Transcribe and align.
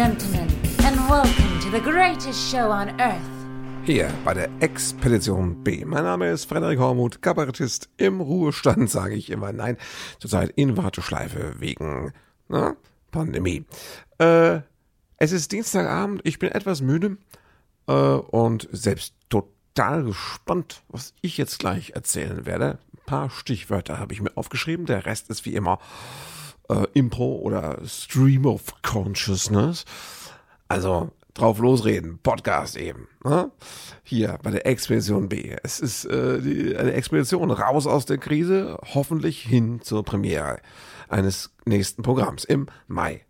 Gentlemen, 0.00 0.48
and 0.82 0.96
welcome 1.10 1.60
to 1.60 1.70
the 1.70 1.78
greatest 1.78 2.50
show 2.50 2.70
on 2.70 2.88
earth. 2.98 3.20
Hier 3.84 4.10
bei 4.24 4.32
der 4.32 4.48
Expedition 4.60 5.62
B. 5.62 5.84
Mein 5.84 6.04
Name 6.04 6.30
ist 6.30 6.46
Frederik 6.46 6.78
Hormuth, 6.78 7.20
Kabarettist 7.20 7.90
im 7.98 8.22
Ruhestand, 8.22 8.88
sage 8.90 9.14
ich 9.14 9.28
immer. 9.28 9.52
Nein, 9.52 9.76
zurzeit 10.18 10.52
in 10.56 10.78
Warteschleife 10.78 11.56
wegen 11.58 12.14
na, 12.48 12.76
Pandemie. 13.10 13.66
Äh, 14.16 14.60
es 15.18 15.32
ist 15.32 15.52
Dienstagabend, 15.52 16.22
ich 16.24 16.38
bin 16.38 16.50
etwas 16.50 16.80
müde 16.80 17.18
äh, 17.86 17.92
und 17.92 18.70
selbst 18.72 19.12
total 19.28 20.04
gespannt, 20.04 20.82
was 20.88 21.12
ich 21.20 21.36
jetzt 21.36 21.58
gleich 21.58 21.90
erzählen 21.90 22.46
werde. 22.46 22.78
Ein 22.94 23.04
paar 23.04 23.28
Stichwörter 23.28 23.98
habe 23.98 24.14
ich 24.14 24.22
mir 24.22 24.34
aufgeschrieben, 24.34 24.86
der 24.86 25.04
Rest 25.04 25.28
ist 25.28 25.44
wie 25.44 25.54
immer 25.54 25.78
äh, 26.70 26.86
Impro 26.94 27.36
oder 27.36 27.78
Stream 27.84 28.46
of 28.46 28.80
Consciousness. 28.82 29.84
Also 30.68 31.10
drauf 31.34 31.58
losreden, 31.58 32.18
Podcast 32.22 32.76
eben. 32.76 33.08
Ne? 33.24 33.50
Hier 34.02 34.38
bei 34.42 34.50
der 34.50 34.66
Expedition 34.66 35.28
B. 35.28 35.56
Es 35.62 35.80
ist 35.80 36.04
äh, 36.04 36.40
die, 36.40 36.76
eine 36.76 36.92
Expedition 36.92 37.50
raus 37.50 37.86
aus 37.86 38.06
der 38.06 38.18
Krise, 38.18 38.78
hoffentlich 38.94 39.42
hin 39.42 39.80
zur 39.82 40.04
Premiere 40.04 40.58
eines 41.08 41.50
nächsten 41.64 42.02
Programms 42.02 42.44
im 42.44 42.66
Mai 42.86 43.24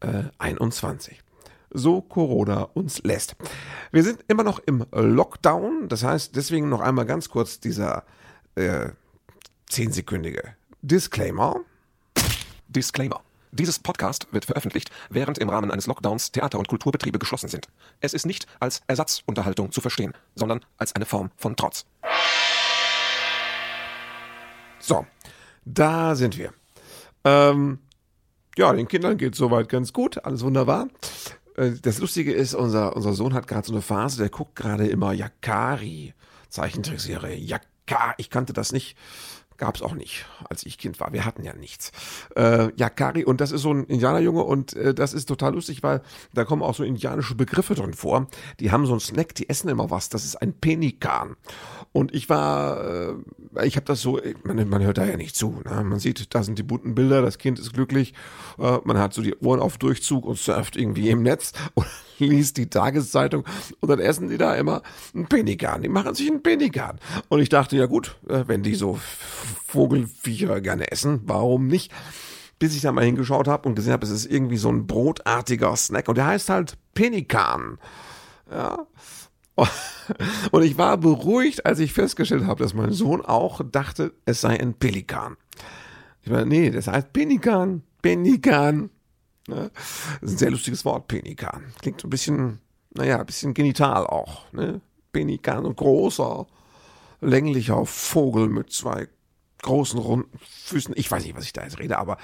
äh, 0.00 0.24
21 0.38 1.22
so 1.70 2.00
Corona 2.00 2.62
uns 2.62 3.02
lässt. 3.02 3.36
Wir 3.92 4.02
sind 4.02 4.24
immer 4.28 4.42
noch 4.42 4.58
im 4.58 4.86
Lockdown, 4.90 5.88
das 5.88 6.02
heißt 6.02 6.34
deswegen 6.34 6.70
noch 6.70 6.80
einmal 6.80 7.04
ganz 7.04 7.28
kurz 7.28 7.60
dieser 7.60 8.04
äh, 8.54 8.88
zehnsekündige 9.68 10.54
Disclaimer. 10.80 11.60
Disclaimer. 12.68 13.20
Dieses 13.50 13.78
Podcast 13.78 14.28
wird 14.30 14.44
veröffentlicht, 14.44 14.90
während 15.08 15.38
im 15.38 15.48
Rahmen 15.48 15.70
eines 15.70 15.86
Lockdowns 15.86 16.32
Theater- 16.32 16.58
und 16.58 16.68
Kulturbetriebe 16.68 17.18
geschlossen 17.18 17.48
sind. 17.48 17.68
Es 18.00 18.12
ist 18.12 18.26
nicht 18.26 18.46
als 18.60 18.82
Ersatzunterhaltung 18.86 19.72
zu 19.72 19.80
verstehen, 19.80 20.12
sondern 20.34 20.60
als 20.76 20.94
eine 20.94 21.06
Form 21.06 21.30
von 21.36 21.56
Trotz. 21.56 21.86
So, 24.80 25.06
da 25.64 26.14
sind 26.14 26.36
wir. 26.36 26.52
Ähm, 27.24 27.78
ja, 28.56 28.72
den 28.72 28.88
Kindern 28.88 29.16
geht 29.16 29.34
soweit 29.34 29.68
ganz 29.68 29.92
gut, 29.92 30.24
alles 30.24 30.42
wunderbar. 30.42 30.88
Äh, 31.56 31.72
das 31.82 31.98
Lustige 31.98 32.32
ist, 32.32 32.54
unser, 32.54 32.96
unser 32.96 33.14
Sohn 33.14 33.34
hat 33.34 33.46
gerade 33.46 33.66
so 33.66 33.72
eine 33.72 33.82
Phase, 33.82 34.18
der 34.18 34.28
guckt 34.28 34.56
gerade 34.56 34.86
immer 34.86 35.12
Yakari, 35.12 36.14
Zeichentrickserie. 36.48 37.36
Yakari, 37.36 38.14
ich 38.18 38.30
kannte 38.30 38.52
das 38.52 38.72
nicht 38.72 38.96
gab 39.58 39.76
es 39.76 39.82
auch 39.82 39.94
nicht, 39.94 40.24
als 40.48 40.64
ich 40.64 40.78
Kind 40.78 41.00
war. 41.00 41.12
Wir 41.12 41.24
hatten 41.24 41.42
ja 41.44 41.52
nichts. 41.52 41.92
Äh, 42.36 42.72
ja, 42.76 42.88
Kari, 42.88 43.24
und 43.24 43.40
das 43.40 43.52
ist 43.52 43.62
so 43.62 43.72
ein 43.72 43.84
Indianerjunge 43.84 44.42
und 44.42 44.74
äh, 44.74 44.94
das 44.94 45.12
ist 45.12 45.26
total 45.26 45.54
lustig, 45.54 45.82
weil 45.82 46.00
da 46.32 46.44
kommen 46.44 46.62
auch 46.62 46.74
so 46.74 46.84
indianische 46.84 47.34
Begriffe 47.34 47.74
drin 47.74 47.94
vor. 47.94 48.28
Die 48.60 48.70
haben 48.70 48.86
so 48.86 48.92
einen 48.92 49.00
Snack, 49.00 49.34
die 49.34 49.48
essen 49.48 49.68
immer 49.68 49.90
was. 49.90 50.08
Das 50.08 50.24
ist 50.24 50.36
ein 50.36 50.54
Penikan. 50.54 51.36
Und 51.92 52.14
ich 52.14 52.28
war, 52.28 53.14
äh, 53.56 53.66
ich 53.66 53.76
habe 53.76 53.86
das 53.86 54.00
so, 54.00 54.20
man, 54.44 54.68
man, 54.68 54.82
hört 54.82 54.98
da 54.98 55.04
ja 55.04 55.16
nicht 55.16 55.34
zu. 55.34 55.60
Ne? 55.64 55.82
Man 55.84 55.98
sieht, 55.98 56.34
da 56.34 56.42
sind 56.42 56.58
die 56.58 56.62
bunten 56.62 56.94
Bilder, 56.94 57.22
das 57.22 57.38
Kind 57.38 57.58
ist 57.58 57.72
glücklich, 57.72 58.14
äh, 58.58 58.78
man 58.84 58.98
hat 58.98 59.14
so 59.14 59.22
die 59.22 59.34
Ohren 59.36 59.60
auf 59.60 59.78
Durchzug 59.78 60.24
und 60.24 60.38
surft 60.38 60.76
irgendwie 60.76 61.10
im 61.10 61.22
Netz 61.22 61.52
oder 61.74 61.88
liest 62.18 62.56
die 62.56 62.68
Tageszeitung 62.68 63.44
und 63.80 63.88
dann 63.88 64.00
essen 64.00 64.28
die 64.28 64.38
da 64.38 64.54
immer 64.54 64.82
einen 65.14 65.26
Penikan. 65.26 65.82
Die 65.82 65.88
machen 65.88 66.14
sich 66.14 66.30
einen 66.30 66.42
Penikan. 66.42 66.98
Und 67.28 67.40
ich 67.40 67.48
dachte, 67.48 67.76
ja 67.76 67.86
gut, 67.86 68.16
äh, 68.28 68.44
wenn 68.46 68.62
die 68.62 68.74
so 68.74 68.98
Vogelviecher 69.66 70.60
gerne 70.60 70.90
essen, 70.90 71.20
warum 71.24 71.66
nicht? 71.66 71.92
Bis 72.58 72.74
ich 72.74 72.82
da 72.82 72.92
mal 72.92 73.04
hingeschaut 73.04 73.48
habe 73.48 73.68
und 73.68 73.74
gesehen 73.74 73.92
habe, 73.92 74.04
es 74.04 74.12
ist 74.12 74.26
irgendwie 74.26 74.56
so 74.56 74.68
ein 74.68 74.86
brotartiger 74.86 75.74
Snack 75.76 76.08
und 76.08 76.18
der 76.18 76.26
heißt 76.26 76.50
halt 76.50 76.76
Penikan. 76.94 77.78
Ja. 78.50 78.86
Und 80.52 80.62
ich 80.62 80.78
war 80.78 80.96
beruhigt, 80.96 81.66
als 81.66 81.80
ich 81.80 81.92
festgestellt 81.92 82.44
habe, 82.46 82.62
dass 82.62 82.74
mein 82.74 82.92
Sohn 82.92 83.20
auch 83.20 83.60
dachte, 83.64 84.14
es 84.24 84.40
sei 84.40 84.58
ein 84.58 84.74
Pelikan. 84.74 85.36
Ich 86.22 86.30
meine, 86.30 86.46
nee, 86.46 86.70
das 86.70 86.86
heißt 86.86 87.12
Penikan, 87.12 87.82
Penikan. 88.02 88.90
Ne? 89.48 89.70
Das 90.20 90.30
ist 90.30 90.34
ein 90.34 90.38
sehr 90.38 90.50
lustiges 90.50 90.84
Wort, 90.84 91.08
Penikan. 91.08 91.64
Klingt 91.80 92.00
so 92.00 92.06
ein 92.06 92.10
bisschen, 92.10 92.60
naja, 92.94 93.18
ein 93.18 93.26
bisschen 93.26 93.54
genital 93.54 94.06
auch. 94.06 94.52
Ne? 94.52 94.80
Penikan, 95.12 95.66
ein 95.66 95.74
großer, 95.74 96.46
länglicher 97.20 97.84
Vogel 97.86 98.48
mit 98.48 98.70
zwei 98.72 99.08
großen, 99.62 99.98
runden 99.98 100.38
Füßen. 100.64 100.94
Ich 100.96 101.10
weiß 101.10 101.24
nicht, 101.24 101.36
was 101.36 101.44
ich 101.44 101.52
da 101.52 101.62
jetzt 101.62 101.78
rede, 101.78 101.98
aber 101.98 102.18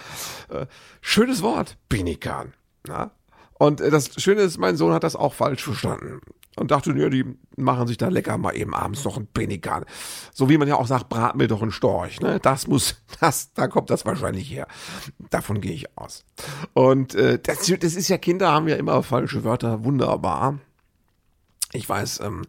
äh, 0.49 0.67
schönes 1.01 1.43
Wort, 1.43 1.77
Penikan. 1.89 2.55
Na? 2.87 3.11
Und 3.55 3.81
äh, 3.81 3.91
das 3.91 4.21
Schöne 4.21 4.43
ist, 4.43 4.59
mein 4.59 4.77
Sohn 4.77 4.93
hat 4.93 5.05
das 5.05 5.17
auch 5.17 5.33
falsch 5.33 5.63
verstanden 5.65 6.21
und 6.57 6.71
dachte, 6.71 6.93
ja, 6.97 7.09
die 7.09 7.25
machen 7.57 7.87
sich 7.87 7.97
da 7.97 8.09
lecker 8.09 8.39
mal 8.39 8.57
eben 8.57 8.75
abends 8.75 9.05
noch 9.05 9.17
ein 9.17 9.27
Penikan. 9.27 9.85
So 10.33 10.49
wie 10.49 10.59
man 10.59 10.69
ja 10.69 10.77
auch 10.77 10.87
sagt, 10.87 11.09
brat 11.09 11.37
mir 11.37 11.49
doch 11.49 11.63
einen 11.63 11.73
Storch, 11.73 12.21
ne? 12.21 12.39
Das 12.41 12.67
muss, 12.67 12.97
das, 13.21 13.53
da 13.55 13.69
kommt 13.69 13.91
das 13.91 14.05
wahrscheinlich 14.05 14.51
her. 14.51 14.67
Davon 15.31 15.61
gehe 15.61 15.73
ich 15.73 15.97
aus. 15.97 16.25
Und 16.73 17.15
äh, 17.15 17.39
das, 17.39 17.67
das 17.67 17.95
ist 17.95 18.09
ja, 18.09 18.19
Kinder 18.19 18.53
haben 18.53 18.69
ja 18.69 18.77
immer 18.77 19.03
falsche 19.03 19.45
Wörter, 19.45 19.85
wunderbar. 19.85 20.59
Ich 21.75 21.89
weiß, 21.89 22.21
ähm, 22.21 22.43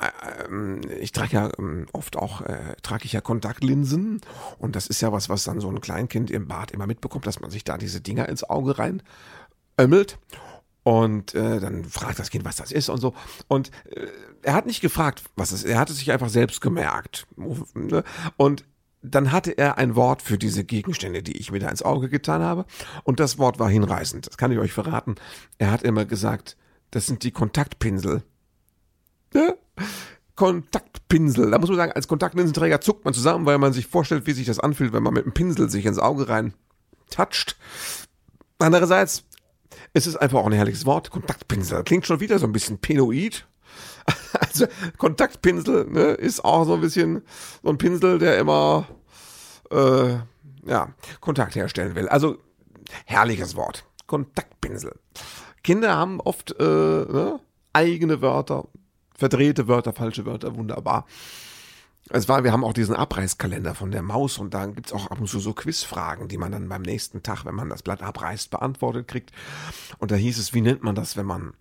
äh, 0.00 0.52
äh, 0.52 0.98
ich 0.98 1.12
trage 1.12 1.36
ja 1.36 1.50
ähm, 1.56 1.86
oft 1.92 2.16
auch, 2.16 2.40
äh, 2.42 2.74
trage 2.82 3.04
ich 3.04 3.12
ja 3.12 3.20
Kontaktlinsen 3.20 4.20
und 4.58 4.74
das 4.74 4.88
ist 4.88 5.00
ja 5.00 5.12
was, 5.12 5.28
was 5.28 5.44
dann 5.44 5.60
so 5.60 5.70
ein 5.70 5.80
Kleinkind 5.80 6.30
im 6.32 6.48
Bad 6.48 6.72
immer 6.72 6.88
mitbekommt, 6.88 7.26
dass 7.26 7.40
man 7.40 7.50
sich 7.50 7.62
da 7.62 7.78
diese 7.78 8.00
Dinger 8.00 8.28
ins 8.28 8.42
Auge 8.42 8.78
rein 8.78 9.02
ömmelt. 9.80 10.18
Und 10.82 11.34
äh, 11.34 11.60
dann 11.60 11.84
fragt 11.84 12.18
das 12.18 12.30
Kind, 12.30 12.44
was 12.44 12.56
das 12.56 12.72
ist 12.72 12.88
und 12.88 13.00
so. 13.00 13.14
Und 13.46 13.70
äh, 13.90 14.08
er 14.42 14.54
hat 14.54 14.66
nicht 14.66 14.80
gefragt, 14.80 15.22
was 15.36 15.52
es 15.52 15.62
ist. 15.62 15.70
Er 15.70 15.78
hat 15.78 15.90
es 15.90 15.98
sich 15.98 16.10
einfach 16.10 16.30
selbst 16.30 16.60
gemerkt. 16.60 17.26
Und 18.36 18.64
dann 19.02 19.30
hatte 19.30 19.52
er 19.52 19.78
ein 19.78 19.94
Wort 19.94 20.22
für 20.22 20.38
diese 20.38 20.64
Gegenstände, 20.64 21.22
die 21.22 21.36
ich 21.36 21.52
mir 21.52 21.60
da 21.60 21.68
ins 21.68 21.82
Auge 21.82 22.08
getan 22.08 22.42
habe. 22.42 22.64
Und 23.04 23.20
das 23.20 23.38
Wort 23.38 23.58
war 23.58 23.68
hinreißend. 23.68 24.26
Das 24.26 24.38
kann 24.38 24.52
ich 24.52 24.58
euch 24.58 24.72
verraten. 24.72 25.16
Er 25.58 25.70
hat 25.70 25.82
immer 25.82 26.06
gesagt, 26.06 26.56
das 26.90 27.06
sind 27.06 27.22
die 27.24 27.30
Kontaktpinsel. 27.30 28.22
Ja? 29.34 29.54
Kontaktpinsel. 30.36 31.50
Da 31.50 31.58
muss 31.58 31.68
man 31.68 31.76
sagen, 31.76 31.92
als 31.92 32.08
Kontaktlinsenträger 32.08 32.80
zuckt 32.80 33.04
man 33.04 33.14
zusammen, 33.14 33.46
weil 33.46 33.58
man 33.58 33.72
sich 33.72 33.86
vorstellt, 33.86 34.26
wie 34.26 34.32
sich 34.32 34.46
das 34.46 34.58
anfühlt, 34.60 34.92
wenn 34.92 35.02
man 35.02 35.14
mit 35.14 35.24
einem 35.24 35.34
Pinsel 35.34 35.68
sich 35.68 35.84
ins 35.84 35.98
Auge 35.98 36.28
rein 36.28 36.54
toucht. 37.10 37.56
Andererseits 38.58 39.24
es 39.92 40.06
ist 40.06 40.16
einfach 40.16 40.38
auch 40.38 40.46
ein 40.46 40.52
herrliches 40.52 40.86
Wort. 40.86 41.10
Kontaktpinsel. 41.10 41.82
Klingt 41.84 42.06
schon 42.06 42.20
wieder 42.20 42.38
so 42.38 42.46
ein 42.46 42.52
bisschen 42.52 42.78
penoid. 42.78 43.46
Also 44.32 44.66
Kontaktpinsel 44.96 45.86
ne, 45.90 46.12
ist 46.12 46.44
auch 46.44 46.64
so 46.64 46.74
ein 46.74 46.80
bisschen 46.80 47.22
so 47.62 47.68
ein 47.68 47.78
Pinsel, 47.78 48.18
der 48.18 48.38
immer 48.38 48.88
äh, 49.70 50.14
ja, 50.64 50.94
Kontakt 51.20 51.54
herstellen 51.54 51.94
will. 51.94 52.08
Also 52.08 52.38
herrliches 53.04 53.54
Wort. 53.54 53.84
Kontaktpinsel. 54.06 54.98
Kinder 55.62 55.96
haben 55.96 56.20
oft 56.20 56.58
äh, 56.58 56.64
ne, 56.64 57.40
eigene 57.72 58.22
Wörter, 58.22 58.66
verdrehte 59.20 59.68
Wörter, 59.68 59.92
falsche 59.92 60.24
Wörter, 60.24 60.56
wunderbar. 60.56 61.06
Es 62.08 62.26
war, 62.28 62.42
wir 62.42 62.52
haben 62.52 62.64
auch 62.64 62.72
diesen 62.72 62.96
Abreißkalender 62.96 63.74
von 63.74 63.90
der 63.90 64.02
Maus 64.02 64.38
und 64.38 64.54
da 64.54 64.66
gibt's 64.66 64.92
auch 64.92 65.08
ab 65.08 65.20
und 65.20 65.28
zu 65.28 65.38
so 65.38 65.52
Quizfragen, 65.52 66.26
die 66.26 66.38
man 66.38 66.50
dann 66.50 66.68
beim 66.68 66.82
nächsten 66.82 67.22
Tag, 67.22 67.44
wenn 67.44 67.54
man 67.54 67.68
das 67.68 67.82
Blatt 67.82 68.02
abreißt, 68.02 68.50
beantwortet 68.50 69.06
kriegt. 69.06 69.30
Und 69.98 70.10
da 70.10 70.16
hieß 70.16 70.38
es, 70.38 70.54
wie 70.54 70.62
nennt 70.62 70.82
man 70.82 70.94
das, 70.94 71.16
wenn 71.16 71.26
man 71.26 71.52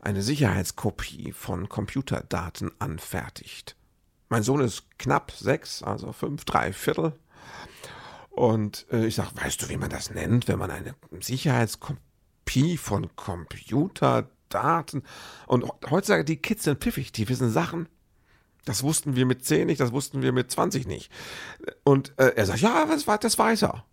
eine 0.00 0.22
Sicherheitskopie 0.22 1.32
von 1.32 1.68
Computerdaten 1.68 2.70
anfertigt? 2.78 3.74
Mein 4.28 4.42
Sohn 4.42 4.60
ist 4.60 4.84
knapp 4.98 5.32
sechs, 5.32 5.82
also 5.82 6.12
fünf, 6.12 6.44
drei 6.44 6.74
Viertel. 6.74 7.14
Und 8.28 8.86
äh, 8.92 9.06
ich 9.06 9.14
sag, 9.14 9.34
weißt 9.34 9.62
du, 9.62 9.68
wie 9.70 9.78
man 9.78 9.90
das 9.90 10.10
nennt, 10.10 10.46
wenn 10.46 10.58
man 10.58 10.70
eine 10.70 10.94
Sicherheitskopie 11.18 12.76
von 12.76 13.16
Computerdaten 13.16 14.37
und 15.46 15.64
heutzutage 15.90 16.24
die 16.24 16.36
Kids 16.36 16.64
sind 16.64 16.80
pfiffig, 16.80 17.12
die 17.12 17.28
wissen 17.28 17.50
Sachen, 17.50 17.88
das 18.64 18.82
wussten 18.82 19.16
wir 19.16 19.24
mit 19.24 19.44
10 19.44 19.66
nicht, 19.66 19.80
das 19.80 19.92
wussten 19.92 20.20
wir 20.20 20.32
mit 20.32 20.50
20 20.50 20.86
nicht. 20.86 21.10
Und 21.84 22.12
äh, 22.18 22.34
er 22.36 22.46
sagt, 22.46 22.60
ja, 22.60 22.86
das, 22.86 23.06
das 23.20 23.38
weiß 23.38 23.62
er. 23.62 23.84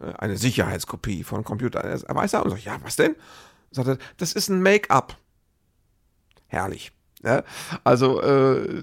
Äh, 0.00 0.12
eine 0.18 0.36
Sicherheitskopie 0.36 1.24
von 1.24 1.44
Computer. 1.44 1.80
Er 1.80 2.14
weiß 2.14 2.34
er 2.34 2.44
und 2.44 2.50
sagt, 2.50 2.64
ja, 2.64 2.76
was 2.82 2.96
denn? 2.96 3.16
Sagt 3.70 3.88
er, 3.88 3.98
das 4.18 4.34
ist 4.34 4.48
ein 4.48 4.60
Make-up. 4.60 5.16
Herrlich. 6.46 6.92
Ja? 7.22 7.42
Also, 7.84 8.20
äh, 8.20 8.82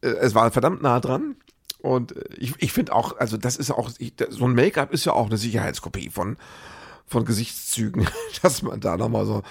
es 0.00 0.34
war 0.34 0.50
verdammt 0.52 0.82
nah 0.82 1.00
dran. 1.00 1.36
Und 1.80 2.14
ich, 2.36 2.54
ich 2.58 2.72
finde 2.72 2.94
auch, 2.94 3.18
also 3.18 3.36
das 3.36 3.56
ist 3.56 3.70
auch, 3.70 3.90
so 3.90 4.44
ein 4.44 4.54
Make-up 4.54 4.92
ist 4.92 5.04
ja 5.04 5.12
auch 5.12 5.26
eine 5.26 5.36
Sicherheitskopie 5.36 6.08
von, 6.08 6.36
von 7.06 7.24
Gesichtszügen, 7.24 8.06
dass 8.42 8.62
man 8.62 8.80
da 8.80 8.96
nochmal 8.96 9.26
so, 9.26 9.42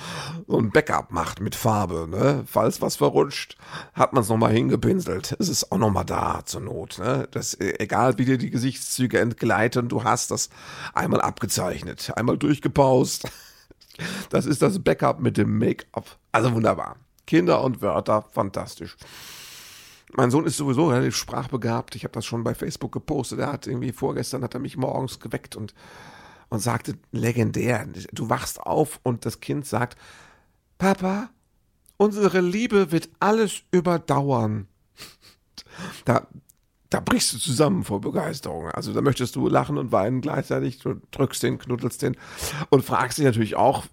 so 0.47 0.57
ein 0.57 0.71
Backup 0.71 1.11
macht 1.11 1.39
mit 1.39 1.55
Farbe, 1.55 2.07
ne? 2.09 2.43
Falls 2.45 2.81
was 2.81 2.95
verrutscht, 2.95 3.57
hat 3.93 4.13
man 4.13 4.23
es 4.23 4.29
nochmal 4.29 4.51
hingepinselt. 4.51 5.35
Es 5.39 5.49
ist 5.49 5.71
auch 5.71 5.77
nochmal 5.77 6.05
da 6.05 6.41
zur 6.45 6.61
Not, 6.61 6.99
ne? 6.99 7.27
Das, 7.31 7.53
äh, 7.53 7.75
egal 7.79 8.17
wie 8.17 8.25
dir 8.25 8.37
die 8.37 8.49
Gesichtszüge 8.49 9.19
entgleiten, 9.19 9.87
du 9.87 10.03
hast 10.03 10.31
das 10.31 10.49
einmal 10.93 11.21
abgezeichnet, 11.21 12.11
einmal 12.15 12.37
durchgepaust. 12.37 13.29
Das 14.31 14.47
ist 14.47 14.63
das 14.63 14.79
Backup 14.79 15.19
mit 15.19 15.37
dem 15.37 15.59
Make-up. 15.59 16.17
Also 16.31 16.51
wunderbar. 16.55 16.95
Kinder 17.27 17.63
und 17.63 17.83
Wörter, 17.83 18.23
fantastisch. 18.23 18.97
Mein 20.15 20.29
Sohn 20.29 20.45
ist 20.45 20.57
sowieso 20.57 20.89
relativ 20.89 21.15
sprachbegabt. 21.15 21.95
Ich 21.95 22.03
habe 22.03 22.11
das 22.11 22.25
schon 22.25 22.43
bei 22.43 22.53
Facebook 22.53 22.91
gepostet. 22.91 23.39
Er 23.39 23.51
hat 23.51 23.65
irgendwie 23.65 23.91
vorgestern 23.91 24.43
hat 24.43 24.53
er 24.53 24.59
mich 24.59 24.77
morgens 24.77 25.19
geweckt 25.19 25.55
und 25.55 25.73
und 26.53 26.59
sagte 26.59 26.93
legendär, 27.11 27.87
du 28.11 28.29
wachst 28.29 28.59
auf 28.59 28.99
und 29.01 29.25
das 29.25 29.39
Kind 29.39 29.65
sagt, 29.65 29.97
Papa, 30.77 31.31
unsere 31.97 32.41
Liebe 32.41 32.91
wird 32.91 33.09
alles 33.19 33.63
überdauern. 33.71 34.67
Da, 36.05 36.27
da 36.91 36.99
brichst 36.99 37.33
du 37.33 37.39
zusammen 37.39 37.83
vor 37.83 37.99
Begeisterung. 37.99 38.69
Also 38.69 38.93
da 38.93 39.01
möchtest 39.01 39.35
du 39.35 39.47
lachen 39.47 39.79
und 39.79 39.91
weinen 39.91 40.21
gleichzeitig, 40.21 40.77
du 40.77 41.01
drückst 41.09 41.41
den, 41.41 41.57
knuddelst 41.57 42.03
den 42.03 42.15
und 42.69 42.85
fragst 42.85 43.17
dich 43.17 43.25
natürlich 43.25 43.55
auch, 43.55 43.85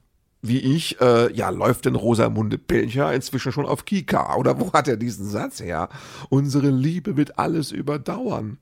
wie 0.43 0.59
ich, 0.59 1.01
äh, 1.01 1.33
ja, 1.33 1.49
läuft 1.49 1.87
denn 1.87 1.95
Rosamunde 1.95 2.59
Pilcher 2.59 3.15
inzwischen 3.15 3.53
schon 3.53 3.65
auf 3.65 3.87
Kika? 3.87 4.37
Oder 4.37 4.61
wo 4.61 4.75
hat 4.75 4.87
er 4.87 4.99
diesen 4.99 5.27
Satz 5.27 5.61
her? 5.61 5.89
Unsere 6.29 6.69
Liebe 6.69 7.17
wird 7.17 7.39
alles 7.39 7.73
überdauern. 7.73 8.59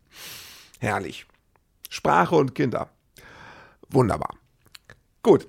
Herrlich. 0.78 1.26
Sprache 1.88 2.36
und 2.36 2.54
Kinder. 2.54 2.90
Wunderbar. 3.90 4.34
Gut. 5.22 5.48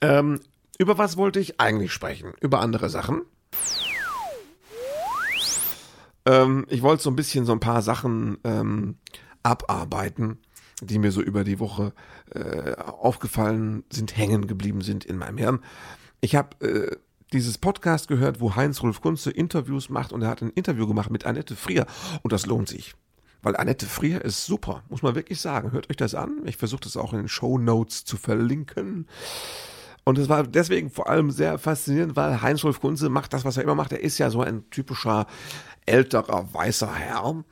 Ähm, 0.00 0.40
über 0.78 0.98
was 0.98 1.16
wollte 1.16 1.40
ich 1.40 1.60
eigentlich 1.60 1.92
sprechen? 1.92 2.32
Über 2.40 2.60
andere 2.60 2.90
Sachen. 2.90 3.22
Ähm, 6.26 6.66
ich 6.68 6.82
wollte 6.82 7.02
so 7.02 7.10
ein 7.10 7.16
bisschen 7.16 7.44
so 7.44 7.52
ein 7.52 7.60
paar 7.60 7.82
Sachen 7.82 8.38
ähm, 8.44 8.96
abarbeiten, 9.42 10.38
die 10.80 10.98
mir 10.98 11.12
so 11.12 11.20
über 11.20 11.44
die 11.44 11.60
Woche 11.60 11.92
äh, 12.34 12.74
aufgefallen 12.76 13.84
sind, 13.92 14.16
hängen 14.16 14.46
geblieben 14.46 14.80
sind 14.80 15.04
in 15.04 15.18
meinem 15.18 15.38
Hirn. 15.38 15.60
Ich 16.20 16.34
habe 16.34 16.66
äh, 16.66 16.96
dieses 17.32 17.58
Podcast 17.58 18.08
gehört, 18.08 18.40
wo 18.40 18.56
Heinz-Rolf 18.56 19.00
Kunze 19.00 19.30
Interviews 19.30 19.88
macht 19.90 20.12
und 20.12 20.22
er 20.22 20.28
hat 20.28 20.42
ein 20.42 20.50
Interview 20.50 20.86
gemacht 20.86 21.10
mit 21.10 21.26
Annette 21.26 21.56
Frier 21.56 21.86
und 22.22 22.32
das 22.32 22.46
lohnt 22.46 22.68
sich. 22.68 22.94
Weil 23.44 23.56
Annette 23.56 23.86
Frier 23.86 24.24
ist 24.24 24.46
super, 24.46 24.82
muss 24.88 25.02
man 25.02 25.14
wirklich 25.14 25.40
sagen. 25.40 25.72
Hört 25.72 25.90
euch 25.90 25.96
das 25.96 26.14
an. 26.14 26.40
Ich 26.46 26.56
versuche 26.56 26.80
das 26.80 26.96
auch 26.96 27.12
in 27.12 27.18
den 27.18 27.28
Show 27.28 27.58
Notes 27.58 28.04
zu 28.04 28.16
verlinken. 28.16 29.06
Und 30.04 30.18
es 30.18 30.28
war 30.28 30.44
deswegen 30.44 30.90
vor 30.90 31.08
allem 31.08 31.30
sehr 31.30 31.58
faszinierend, 31.58 32.16
weil 32.16 32.42
Heinz-Rolf 32.42 32.80
Kunze 32.80 33.08
macht 33.10 33.32
das, 33.32 33.44
was 33.44 33.56
er 33.56 33.62
immer 33.62 33.74
macht. 33.74 33.92
Er 33.92 34.02
ist 34.02 34.18
ja 34.18 34.30
so 34.30 34.40
ein 34.40 34.68
typischer 34.70 35.26
älterer 35.86 36.52
weißer 36.52 36.92
Herr. 36.92 37.44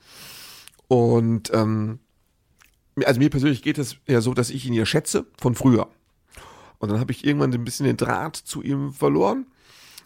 Und 0.87 1.53
ähm, 1.53 1.99
also 3.05 3.19
mir 3.19 3.29
persönlich 3.29 3.61
geht 3.61 3.77
es 3.77 3.97
ja 4.07 4.21
so, 4.21 4.33
dass 4.33 4.49
ich 4.49 4.65
ihn 4.65 4.73
ja 4.73 4.85
schätze 4.85 5.27
von 5.39 5.55
früher. 5.55 5.89
Und 6.79 6.91
dann 6.91 6.99
habe 6.99 7.11
ich 7.11 7.25
irgendwann 7.25 7.53
ein 7.53 7.63
bisschen 7.63 7.85
den 7.85 7.97
Draht 7.97 8.35
zu 8.35 8.61
ihm 8.61 8.93
verloren. 8.93 9.45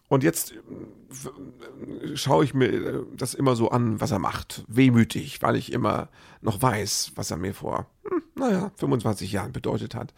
Und 0.10 0.24
jetzt 0.24 0.54
äh, 0.54 2.16
schaue 2.16 2.44
ich 2.44 2.54
mir 2.54 2.68
äh, 2.68 3.04
das 3.16 3.34
immer 3.34 3.56
so 3.56 3.70
an, 3.70 4.00
was 4.00 4.12
er 4.12 4.20
macht. 4.20 4.64
Wehmütig, 4.68 5.42
weil 5.42 5.56
ich 5.56 5.72
immer 5.72 6.10
noch 6.42 6.62
weiß, 6.62 7.14
was 7.16 7.32
er 7.32 7.38
mir 7.38 7.54
vor, 7.54 7.88
hm, 8.04 8.24
naja, 8.36 8.72
25 8.78 9.32
Jahren 9.32 9.52
bedeutet 9.52 9.96
hat. 9.96 10.14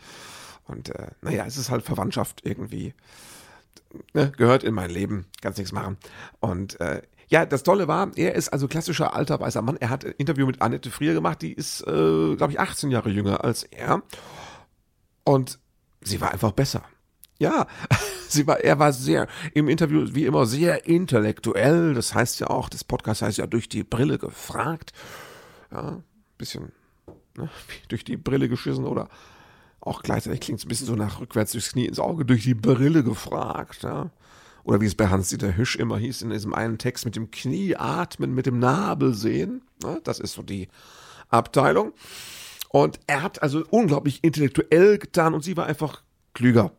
Und 0.68 0.90
äh, 0.90 1.08
naja, 1.22 1.46
es 1.46 1.58
ist 1.58 1.72
halt 1.72 1.84
Verwandtschaft 1.84 2.42
irgendwie. 2.46 2.94
Ne, 4.14 4.32
gehört 4.38 4.64
in 4.64 4.76
mein 4.76 4.92
Leben, 4.92 5.26
ganz 5.42 5.58
nichts 5.58 5.72
machen. 5.72 5.98
Und 6.40 6.80
äh, 6.80 7.02
ja, 7.28 7.46
das 7.46 7.64
Tolle 7.64 7.88
war, 7.88 8.12
er 8.16 8.36
ist 8.36 8.50
also 8.50 8.68
klassischer 8.68 9.16
alter 9.16 9.40
weißer 9.40 9.64
Mann. 9.64 9.78
Er 9.78 9.90
hat 9.90 10.06
ein 10.06 10.14
Interview 10.18 10.46
mit 10.46 10.62
Annette 10.62 10.92
Frier 10.92 11.14
gemacht, 11.14 11.42
die 11.42 11.54
ist, 11.54 11.82
äh, 11.82 12.36
glaube 12.36 12.52
ich, 12.52 12.60
18 12.60 12.92
Jahre 12.92 13.10
jünger 13.10 13.44
als 13.44 13.64
er. 13.64 14.04
Und 15.24 15.60
sie 16.02 16.22
war 16.22 16.32
einfach 16.32 16.52
besser. 16.52 16.84
Ja, 17.40 17.68
sie 18.28 18.46
war, 18.46 18.60
er 18.60 18.78
war 18.80 18.94
sehr, 18.94 19.28
im 19.54 19.70
Interview 19.70 20.06
wie 20.12 20.26
immer 20.26 20.46
sehr 20.46 20.86
intellektuell. 20.86 21.94
Das 21.94 22.14
heißt 22.14 22.40
ja 22.42 22.48
auch, 22.48 22.70
das 22.70 22.84
Podcast 22.84 23.22
heißt 23.22 23.38
ja 23.38 23.48
durch 23.48 23.70
die 23.70 23.84
Brille 23.84 24.20
gefragt. 24.20 24.92
Ja, 25.72 26.04
bisschen 26.38 26.74
ne, 27.38 27.50
durch 27.88 28.04
die 28.04 28.18
Brille 28.18 28.50
geschissen 28.50 28.86
oder 28.86 29.10
auch 29.80 30.04
gleichzeitig 30.04 30.42
klingt 30.42 30.60
es 30.60 30.66
ein 30.66 30.70
bisschen 30.70 30.88
so 30.88 30.96
nach 30.96 31.22
rückwärts 31.22 31.54
durchs 31.54 31.72
Knie 31.72 31.86
ins 31.86 32.00
Auge, 32.00 32.26
durch 32.26 32.44
die 32.44 32.54
Brille 32.54 33.04
gefragt. 33.04 33.84
Ja. 33.84 34.12
Oder 34.66 34.82
wie 34.82 34.86
es 34.86 34.96
bei 34.96 35.08
Hans-Dieter 35.08 35.56
Hüsch 35.56 35.78
immer 35.78 35.98
hieß 35.98 36.22
in 36.22 36.32
diesem 36.32 36.54
einen 36.54 36.78
Text 36.78 37.06
mit 37.06 37.16
dem 37.16 37.32
Knie 37.32 37.78
atmen, 37.78 38.36
mit 38.36 38.46
dem 38.46 38.60
Nabel 38.60 39.14
sehen. 39.14 39.62
Ja, 39.82 40.00
das 40.04 40.20
ist 40.20 40.34
so 40.34 40.44
die 40.44 40.68
Abteilung. 41.30 41.94
Und 42.68 43.00
er 43.08 43.24
hat 43.24 43.42
also 43.42 43.64
unglaublich 43.70 44.20
intellektuell 44.22 44.98
getan 44.98 45.34
und 45.34 45.44
sie 45.44 45.56
war 45.56 45.66
einfach 45.66 46.04
klüger 46.34 46.74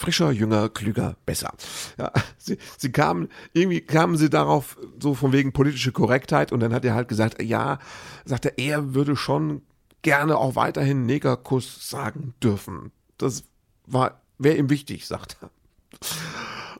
frischer, 0.00 0.30
jünger, 0.30 0.70
klüger, 0.70 1.16
besser. 1.26 1.52
Ja, 1.98 2.10
sie, 2.38 2.56
sie 2.78 2.90
kamen, 2.90 3.28
irgendwie 3.52 3.82
kamen 3.82 4.16
sie 4.16 4.30
darauf, 4.30 4.78
so 4.98 5.14
von 5.14 5.32
wegen 5.32 5.52
politische 5.52 5.92
Korrektheit, 5.92 6.52
und 6.52 6.60
dann 6.60 6.72
hat 6.72 6.86
er 6.86 6.94
halt 6.94 7.08
gesagt, 7.08 7.42
ja, 7.42 7.78
sagt 8.24 8.46
er, 8.46 8.58
er 8.58 8.94
würde 8.94 9.14
schon 9.14 9.60
gerne 10.00 10.38
auch 10.38 10.56
weiterhin 10.56 11.04
Negerkuss 11.04 11.90
sagen 11.90 12.32
dürfen. 12.42 12.92
Das 13.18 13.44
war, 13.86 14.22
wäre 14.38 14.56
ihm 14.56 14.70
wichtig, 14.70 15.06
sagt 15.06 15.36
er. 15.42 15.50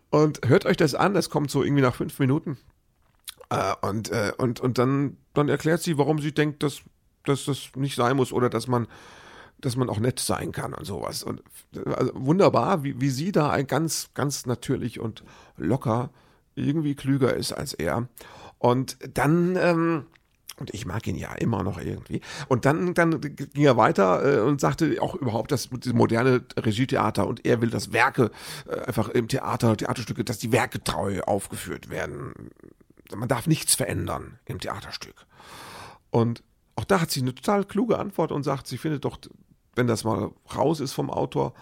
Und 0.09 0.41
hört 0.47 0.65
euch 0.65 0.79
das 0.79 0.95
an, 0.95 1.13
das 1.13 1.29
kommt 1.29 1.51
so 1.51 1.63
irgendwie 1.63 1.83
nach 1.83 1.95
fünf 1.95 2.19
Minuten. 2.19 2.57
Äh, 3.51 3.75
und, 3.83 4.11
äh, 4.11 4.33
und, 4.39 4.61
und 4.61 4.79
dann, 4.79 5.19
dann 5.35 5.51
erklärt 5.51 5.83
sie, 5.83 5.99
warum 5.99 6.21
sie 6.21 6.33
denkt, 6.33 6.63
dass, 6.63 6.81
dass 7.25 7.45
das 7.45 7.69
nicht 7.77 7.97
sein 7.97 8.17
muss 8.17 8.33
oder 8.33 8.49
dass 8.49 8.67
man 8.67 8.87
dass 9.61 9.77
man 9.77 9.89
auch 9.89 9.99
nett 9.99 10.19
sein 10.19 10.53
kann 10.53 10.75
und 10.75 10.85
sowas. 10.85 11.23
Und 11.23 11.43
also 11.85 12.13
wunderbar, 12.15 12.83
wie, 12.83 13.01
wie 13.01 13.11
sie 13.11 13.33
da 13.33 13.51
ein 13.51 13.67
ganz, 13.67 14.11
ganz 14.15 14.47
natürlich 14.47 15.01
und 15.01 15.25
locker 15.57 16.11
irgendwie 16.55 16.95
klüger 16.95 17.35
ist 17.35 17.53
als 17.53 17.75
er. 17.75 18.09
Und 18.59 18.99
dann, 19.15 19.57
ähm, 19.57 20.07
und 20.59 20.75
ich 20.75 20.85
mag 20.85 21.07
ihn 21.07 21.17
ja 21.17 21.33
immer 21.35 21.63
noch 21.63 21.81
irgendwie. 21.81 22.21
Und 22.49 22.65
dann, 22.65 22.95
dann 22.95 23.21
ging 23.21 23.65
er 23.65 23.77
weiter 23.77 24.39
äh, 24.39 24.41
und 24.41 24.61
sagte 24.61 25.01
auch 25.01 25.15
überhaupt 25.15 25.53
das 25.53 25.71
moderne 25.93 26.45
Regietheater 26.57 27.27
und 27.27 27.47
er 27.47 27.63
will, 27.63 27.71
dass 27.71 27.93
Werke 27.93 28.31
äh, 28.69 28.81
einfach 28.81 29.09
im 29.09 29.29
Theater, 29.29 29.77
Theaterstücke, 29.77 30.25
dass 30.25 30.39
die 30.39 30.53
Werke 30.53 30.83
treu 30.85 31.21
aufgeführt 31.23 31.89
werden. 31.89 32.51
Man 33.15 33.29
darf 33.29 33.47
nichts 33.47 33.75
verändern 33.75 34.39
im 34.45 34.61
Theaterstück. 34.61 35.27
Und 36.11 36.43
auch 36.77 36.85
da 36.85 37.01
hat 37.01 37.11
sie 37.11 37.21
eine 37.21 37.35
total 37.35 37.65
kluge 37.65 37.99
Antwort 37.99 38.33
und 38.33 38.43
sagt, 38.43 38.67
sie 38.67 38.79
findet 38.79 39.05
doch 39.05 39.19
wenn 39.75 39.87
das 39.87 40.05
mal 40.05 40.31
raus 40.55 40.81
ist 40.81 40.93
vom 40.93 41.11
Autor, 41.11 41.55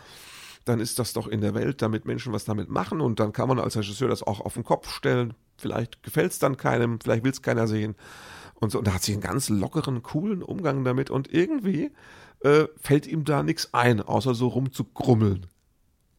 dann 0.64 0.80
ist 0.80 0.98
das 0.98 1.12
doch 1.12 1.26
in 1.26 1.40
der 1.40 1.54
Welt, 1.54 1.82
damit 1.82 2.04
Menschen 2.04 2.32
was 2.32 2.44
damit 2.44 2.68
machen 2.68 3.00
und 3.00 3.20
dann 3.20 3.32
kann 3.32 3.48
man 3.48 3.58
als 3.58 3.76
Regisseur 3.76 4.08
das 4.08 4.22
auch 4.22 4.40
auf 4.40 4.54
den 4.54 4.64
Kopf 4.64 4.92
stellen. 4.92 5.34
Vielleicht 5.56 6.02
gefällt 6.02 6.32
es 6.32 6.38
dann 6.38 6.56
keinem, 6.56 7.00
vielleicht 7.00 7.24
will 7.24 7.32
es 7.32 7.42
keiner 7.42 7.66
sehen. 7.66 7.96
Und 8.54 8.70
so, 8.70 8.78
und 8.78 8.86
da 8.86 8.94
hat 8.94 9.02
sie 9.02 9.12
einen 9.12 9.22
ganz 9.22 9.48
lockeren, 9.48 10.02
coolen 10.02 10.42
Umgang 10.42 10.84
damit 10.84 11.10
und 11.10 11.32
irgendwie 11.32 11.90
äh, 12.40 12.66
fällt 12.76 13.06
ihm 13.06 13.24
da 13.24 13.42
nichts 13.42 13.72
ein, 13.72 14.00
außer 14.00 14.34
so 14.34 14.48
rumzugrummeln. 14.48 15.46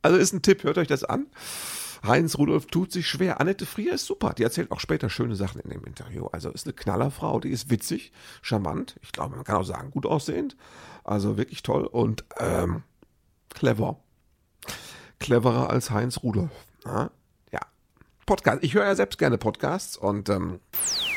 Also 0.01 0.17
ist 0.17 0.33
ein 0.33 0.41
Tipp, 0.41 0.63
hört 0.63 0.77
euch 0.77 0.87
das 0.87 1.03
an. 1.03 1.27
Heinz 2.05 2.37
Rudolf 2.37 2.67
tut 2.67 2.91
sich 2.91 3.07
schwer. 3.07 3.39
Annette 3.39 3.65
Frier 3.65 3.93
ist 3.93 4.05
super. 4.05 4.33
Die 4.33 4.43
erzählt 4.43 4.71
auch 4.71 4.79
später 4.79 5.09
schöne 5.09 5.35
Sachen 5.35 5.61
in 5.61 5.69
dem 5.69 5.83
Interview. 5.83 6.27
Also 6.27 6.49
ist 6.49 6.65
eine 6.65 6.73
Knallerfrau, 6.73 7.39
die 7.39 7.49
ist 7.49 7.69
witzig, 7.69 8.11
charmant. 8.41 8.99
Ich 9.01 9.11
glaube, 9.11 9.35
man 9.35 9.43
kann 9.43 9.57
auch 9.57 9.63
sagen, 9.63 9.91
gut 9.91 10.05
aussehend. 10.05 10.55
Also 11.03 11.37
wirklich 11.37 11.63
toll 11.63 11.85
und 11.85 12.23
ähm, 12.37 12.83
clever. 13.49 13.99
Cleverer 15.19 15.69
als 15.69 15.91
Heinz 15.91 16.23
Rudolf. 16.23 16.51
Ja. 16.85 17.11
Podcast. 18.25 18.63
Ich 18.63 18.75
höre 18.75 18.85
ja 18.85 18.95
selbst 18.95 19.17
gerne 19.17 19.37
Podcasts 19.37 19.97
und 19.97 20.29
ähm, 20.29 20.59
äh, 20.71 21.08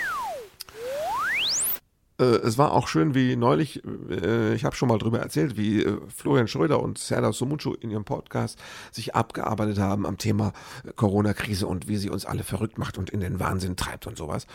es 2.22 2.58
war 2.58 2.72
auch 2.72 2.88
schön, 2.88 3.14
wie 3.14 3.36
neulich, 3.36 3.82
äh, 4.10 4.54
ich 4.54 4.64
habe 4.64 4.76
schon 4.76 4.88
mal 4.88 4.98
drüber 4.98 5.20
erzählt, 5.20 5.56
wie 5.56 5.82
äh, 5.82 5.98
Florian 6.14 6.48
Schröder 6.48 6.80
und 6.82 6.98
Serdar 6.98 7.32
Somuncu 7.32 7.74
in 7.74 7.90
ihrem 7.90 8.04
Podcast 8.04 8.58
sich 8.90 9.14
abgearbeitet 9.14 9.78
haben 9.78 10.06
am 10.06 10.18
Thema 10.18 10.52
Corona-Krise 10.96 11.66
und 11.66 11.88
wie 11.88 11.96
sie 11.96 12.10
uns 12.10 12.26
alle 12.26 12.44
verrückt 12.44 12.78
macht 12.78 12.98
und 12.98 13.10
in 13.10 13.20
den 13.20 13.40
Wahnsinn 13.40 13.76
treibt 13.76 14.06
und 14.06 14.16
sowas. 14.16 14.46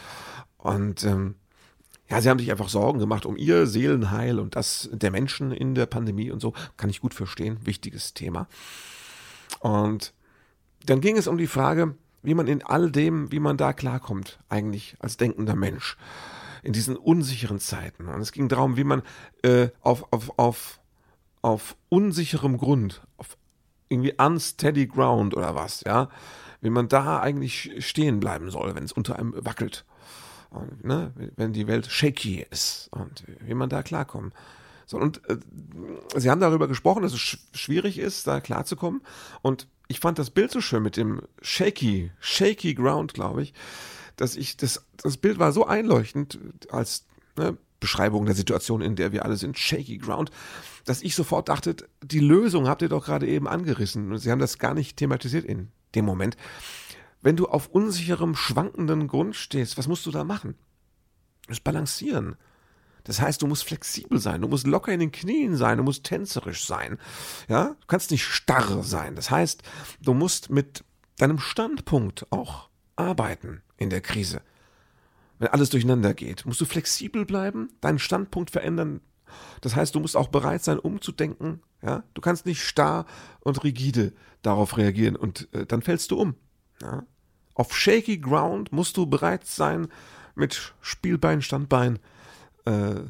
Und 0.58 1.04
ähm, 1.04 1.36
ja, 2.10 2.22
sie 2.22 2.30
haben 2.30 2.40
sich 2.40 2.52
einfach 2.52 2.70
Sorgen 2.70 3.00
gemacht 3.00 3.26
um 3.26 3.36
ihr 3.38 3.68
Seelenheil 3.68 4.40
und 4.40 4.56
das 4.56 4.90
der 4.92 5.12
Menschen 5.12 5.52
in 5.52 5.76
der 5.76 5.86
Pandemie 5.86 6.32
und 6.32 6.40
so. 6.40 6.54
Kann 6.78 6.90
ich 6.90 7.02
gut 7.02 7.14
verstehen. 7.14 7.60
Wichtiges 7.64 8.14
Thema. 8.14 8.48
Und 9.60 10.14
dann 10.86 11.02
ging 11.02 11.18
es 11.18 11.28
um 11.28 11.38
die 11.38 11.48
Frage, 11.48 11.96
wie 12.24 12.34
man 12.34 12.48
in 12.48 12.64
all 12.64 12.92
dem, 12.92 13.32
wie 13.32 13.40
man 13.40 13.58
da 13.58 13.74
klarkommt, 13.74 14.40
eigentlich 14.50 14.96
als 15.00 15.18
denkender 15.18 15.56
Mensch. 15.56 15.98
In 16.64 16.74
diesen 16.74 16.96
unsicheren 16.96 17.60
Zeiten. 17.60 18.08
Und 18.08 18.22
es 18.22 18.32
ging 18.32 18.48
darum, 18.50 18.78
wie 18.78 18.84
man 18.84 19.04
äh, 19.44 19.70
auf, 19.82 20.12
auf, 20.12 20.38
auf, 20.38 20.80
auf 21.42 21.76
unsicherem 21.90 22.58
Grund, 22.58 23.02
auf 23.18 23.38
irgendwie 23.90 24.14
unsteady 24.18 24.88
ground 24.88 25.36
oder 25.36 25.56
was, 25.56 25.84
ja, 25.86 26.10
wie 26.62 26.70
man 26.70 26.88
da 26.88 27.20
eigentlich 27.20 27.72
stehen 27.80 28.20
bleiben 28.20 28.50
soll, 28.52 28.76
wenn 28.76 28.84
es 28.84 28.92
unter 28.92 29.18
einem 29.18 29.34
wackelt. 29.38 29.86
Und, 30.50 30.84
ne, 30.84 31.12
wenn 31.36 31.54
die 31.54 31.68
Welt 31.68 31.88
shaky 31.88 32.46
ist 32.50 32.90
und 32.92 33.24
wie 33.42 33.54
man 33.54 33.70
da 33.70 33.84
klarkommen 33.84 34.32
So, 34.86 34.98
und 34.98 35.22
äh, 35.30 35.38
sie 36.16 36.30
haben 36.30 36.40
darüber 36.40 36.68
gesprochen, 36.68 37.04
dass 37.04 37.14
es 37.14 37.20
sch 37.20 37.38
schwierig 37.54 37.98
ist, 37.98 38.28
da 38.28 38.40
klarzukommen. 38.40 39.02
Und 39.42 39.68
ich 39.90 40.00
fand 40.00 40.20
das 40.20 40.30
Bild 40.30 40.52
so 40.52 40.62
schön 40.62 40.84
mit 40.84 40.98
dem 40.98 41.22
shaky, 41.42 42.12
shaky 42.20 42.74
ground, 42.74 43.14
glaube 43.14 43.44
ich, 43.44 43.54
dass 44.18 44.36
ich, 44.36 44.58
das, 44.58 44.86
das 44.98 45.18
Bild 45.18 45.40
war 45.40 45.54
so 45.54 45.66
einleuchtend 45.66 46.40
als 46.70 47.06
ne, 47.38 47.58
Beschreibung 47.80 48.26
der 48.26 48.36
Situation, 48.36 48.82
in 48.82 48.96
der 48.96 49.12
wir 49.12 49.24
alle 49.24 49.38
sind, 49.38 49.58
shaky 49.58 49.98
ground, 50.00 50.32
dass 50.86 51.02
ich 51.02 51.16
sofort 51.16 51.48
dachte, 51.48 51.76
die 52.04 52.20
Lösung 52.20 52.68
habt 52.68 52.82
ihr 52.82 52.90
doch 52.90 53.06
gerade 53.06 53.28
eben 53.28 53.48
angerissen. 53.48 54.18
Sie 54.18 54.32
haben 54.32 54.40
das 54.40 54.58
gar 54.58 54.74
nicht 54.74 54.98
thematisiert 54.98 55.46
in 55.46 55.70
dem 55.96 56.06
Moment. 56.06 56.36
Wenn 57.22 57.36
du 57.36 57.48
auf 57.48 57.68
unsicherem, 57.68 58.36
schwankenden 58.36 59.08
Grund 59.08 59.36
stehst, 59.36 59.78
was 59.78 59.88
musst 59.88 60.06
du 60.06 60.12
da 60.12 60.24
machen? 60.24 60.56
Du 61.44 61.52
musst 61.52 61.64
balancieren. 61.64 62.36
Das 63.04 63.22
heißt, 63.22 63.42
du 63.42 63.48
musst 63.48 63.64
flexibel 63.64 64.20
sein, 64.20 64.42
du 64.42 64.50
musst 64.50 64.68
locker 64.68 64.92
in 64.92 65.00
den 65.00 65.14
Knien 65.14 65.56
sein, 65.56 65.78
du 65.78 65.84
musst 65.84 66.04
tänzerisch 66.04 66.66
sein. 66.66 67.00
Ja, 67.48 67.76
du 67.80 67.88
kannst 67.88 68.12
nicht 68.12 68.26
starr 68.26 68.84
sein. 68.84 69.16
Das 69.16 69.32
heißt, 69.32 69.64
du 70.02 70.14
musst 70.14 70.50
mit 70.50 70.84
deinem 71.18 71.40
Standpunkt 71.40 72.30
auch 72.32 72.67
arbeiten 72.98 73.62
in 73.78 73.90
der 73.90 74.02
Krise. 74.02 74.42
Wenn 75.40 75.50
alles 75.50 75.70
durcheinander 75.70 76.14
geht, 76.14 76.46
musst 76.46 76.62
du 76.62 76.66
flexibel 76.66 77.26
bleiben, 77.26 77.70
deinen 77.80 78.00
Standpunkt 78.00 78.52
verändern. 78.52 79.02
Das 79.62 79.76
heißt, 79.76 79.94
du 79.96 80.00
musst 80.00 80.18
auch 80.18 80.30
bereit 80.30 80.64
sein, 80.64 80.80
umzudenken. 80.80 81.62
Ja, 81.82 82.04
du 82.14 82.22
kannst 82.22 82.46
nicht 82.46 82.64
starr 82.64 83.06
und 83.42 83.64
rigide 83.64 84.14
darauf 84.42 84.78
reagieren 84.78 85.16
und 85.16 85.48
äh, 85.54 85.66
dann 85.66 85.84
fällst 85.84 86.12
du 86.12 86.20
um. 86.20 86.36
Ja? 86.82 87.06
Auf 87.54 87.76
shaky 87.76 88.18
ground 88.18 88.72
musst 88.72 88.98
du 88.98 89.06
bereit 89.06 89.46
sein, 89.46 89.88
mit 90.38 90.76
Spielbein, 90.82 91.42
Standbein 91.42 92.00
äh, 92.66 93.02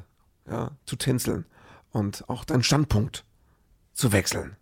ja, 0.49 0.71
zu 0.85 0.95
tänzeln 0.95 1.45
und 1.91 2.27
auch 2.29 2.45
deinen 2.45 2.63
Standpunkt 2.63 3.25
zu 3.93 4.11
wechseln. 4.11 4.55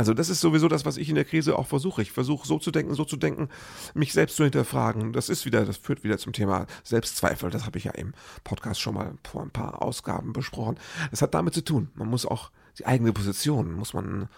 Also 0.00 0.14
das 0.14 0.30
ist 0.30 0.40
sowieso 0.40 0.66
das, 0.66 0.86
was 0.86 0.96
ich 0.96 1.10
in 1.10 1.14
der 1.14 1.26
Krise 1.26 1.58
auch 1.58 1.66
versuche. 1.66 2.00
Ich 2.00 2.10
versuche 2.10 2.48
so 2.48 2.58
zu 2.58 2.70
denken, 2.70 2.94
so 2.94 3.04
zu 3.04 3.18
denken, 3.18 3.50
mich 3.92 4.14
selbst 4.14 4.36
zu 4.36 4.44
hinterfragen. 4.44 5.12
Das 5.12 5.28
ist 5.28 5.44
wieder, 5.44 5.66
das 5.66 5.76
führt 5.76 6.04
wieder 6.04 6.16
zum 6.16 6.32
Thema 6.32 6.66
Selbstzweifel. 6.84 7.50
Das 7.50 7.66
habe 7.66 7.76
ich 7.76 7.84
ja 7.84 7.90
im 7.90 8.14
Podcast 8.42 8.80
schon 8.80 8.94
mal 8.94 9.12
vor 9.22 9.42
ein 9.42 9.50
paar 9.50 9.82
Ausgaben 9.82 10.32
besprochen. 10.32 10.78
Das 11.10 11.20
hat 11.20 11.34
damit 11.34 11.52
zu 11.52 11.62
tun. 11.62 11.90
Man 11.96 12.08
muss 12.08 12.24
auch 12.24 12.50
die 12.78 12.86
eigene 12.86 13.12
Position, 13.12 13.74
muss 13.74 13.92
man 13.92 14.22
ein 14.22 14.28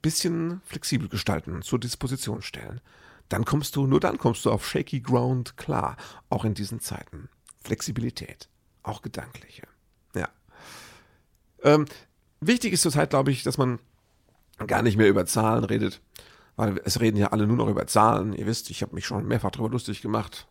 bisschen 0.00 0.60
flexibel 0.64 1.08
gestalten, 1.08 1.62
zur 1.62 1.80
Disposition 1.80 2.40
stellen. 2.40 2.80
Dann 3.28 3.44
kommst 3.44 3.74
du, 3.74 3.88
nur 3.88 3.98
dann 3.98 4.16
kommst 4.16 4.44
du 4.44 4.52
auf 4.52 4.64
shaky 4.64 5.00
ground 5.00 5.56
klar, 5.56 5.96
auch 6.28 6.44
in 6.44 6.54
diesen 6.54 6.78
Zeiten. 6.78 7.28
Flexibilität. 7.64 8.48
Auch 8.84 9.02
gedankliche. 9.02 9.66
Ja. 10.14 10.28
Ähm, 11.64 11.86
wichtig 12.38 12.72
ist 12.72 12.82
zurzeit, 12.82 13.10
glaube 13.10 13.32
ich, 13.32 13.42
dass 13.42 13.58
man 13.58 13.80
gar 14.66 14.82
nicht 14.82 14.96
mehr 14.96 15.08
über 15.08 15.26
Zahlen 15.26 15.64
redet, 15.64 16.00
weil 16.56 16.80
es 16.84 17.00
reden 17.00 17.16
ja 17.16 17.28
alle 17.28 17.46
nur 17.46 17.56
noch 17.56 17.68
über 17.68 17.86
Zahlen. 17.86 18.32
Ihr 18.32 18.46
wisst, 18.46 18.70
ich 18.70 18.82
habe 18.82 18.94
mich 18.94 19.06
schon 19.06 19.26
mehrfach 19.26 19.50
darüber 19.50 19.70
lustig 19.70 20.02
gemacht. 20.02 20.46